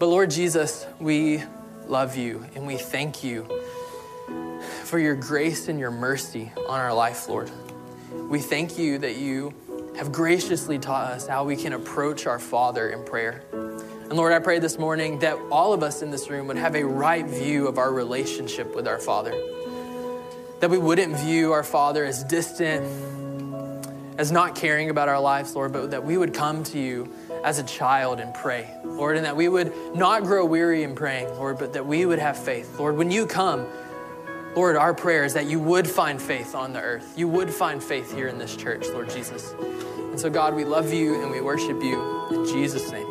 But 0.00 0.06
Lord 0.06 0.30
Jesus, 0.30 0.86
we 0.98 1.42
love 1.86 2.16
you 2.16 2.46
and 2.54 2.66
we 2.66 2.78
thank 2.78 3.22
you 3.22 3.46
for 4.84 4.98
your 4.98 5.14
grace 5.14 5.68
and 5.68 5.78
your 5.78 5.90
mercy 5.90 6.50
on 6.56 6.80
our 6.80 6.94
life, 6.94 7.28
Lord. 7.28 7.50
We 8.10 8.38
thank 8.38 8.78
you 8.78 8.96
that 8.96 9.16
you 9.16 9.52
have 9.98 10.10
graciously 10.10 10.78
taught 10.78 11.12
us 11.12 11.26
how 11.26 11.44
we 11.44 11.54
can 11.54 11.74
approach 11.74 12.26
our 12.26 12.38
Father 12.38 12.88
in 12.88 13.04
prayer. 13.04 13.44
And 13.52 14.14
Lord, 14.14 14.32
I 14.32 14.38
pray 14.38 14.58
this 14.58 14.78
morning 14.78 15.18
that 15.18 15.36
all 15.52 15.74
of 15.74 15.82
us 15.82 16.00
in 16.00 16.10
this 16.10 16.30
room 16.30 16.46
would 16.46 16.56
have 16.56 16.76
a 16.76 16.82
right 16.82 17.26
view 17.26 17.68
of 17.68 17.76
our 17.76 17.92
relationship 17.92 18.74
with 18.74 18.88
our 18.88 18.98
Father. 18.98 19.32
That 20.60 20.70
we 20.70 20.78
wouldn't 20.78 21.14
view 21.18 21.52
our 21.52 21.62
Father 21.62 22.06
as 22.06 22.24
distant, 22.24 22.86
as 24.16 24.32
not 24.32 24.54
caring 24.54 24.88
about 24.88 25.10
our 25.10 25.20
lives, 25.20 25.54
Lord, 25.54 25.74
but 25.74 25.90
that 25.90 26.04
we 26.04 26.16
would 26.16 26.32
come 26.32 26.64
to 26.64 26.78
you 26.78 27.12
as 27.44 27.58
a 27.58 27.62
child 27.64 28.20
and 28.20 28.34
pray, 28.34 28.68
Lord, 28.84 29.16
and 29.16 29.24
that 29.24 29.36
we 29.36 29.48
would 29.48 29.72
not 29.94 30.22
grow 30.24 30.44
weary 30.44 30.82
in 30.82 30.94
praying, 30.94 31.28
Lord, 31.36 31.58
but 31.58 31.72
that 31.72 31.86
we 31.86 32.06
would 32.06 32.18
have 32.18 32.36
faith. 32.36 32.78
Lord, 32.78 32.96
when 32.96 33.10
you 33.10 33.26
come, 33.26 33.66
Lord, 34.54 34.76
our 34.76 34.92
prayer 34.92 35.24
is 35.24 35.34
that 35.34 35.46
you 35.46 35.60
would 35.60 35.88
find 35.88 36.20
faith 36.20 36.54
on 36.54 36.72
the 36.72 36.80
earth. 36.80 37.14
You 37.16 37.28
would 37.28 37.50
find 37.50 37.82
faith 37.82 38.12
here 38.12 38.28
in 38.28 38.38
this 38.38 38.56
church, 38.56 38.86
Lord 38.88 39.08
Jesus. 39.10 39.52
And 39.52 40.18
so, 40.18 40.28
God, 40.28 40.54
we 40.54 40.64
love 40.64 40.92
you 40.92 41.22
and 41.22 41.30
we 41.30 41.40
worship 41.40 41.82
you 41.82 42.28
in 42.30 42.44
Jesus' 42.46 42.90
name. 42.90 43.09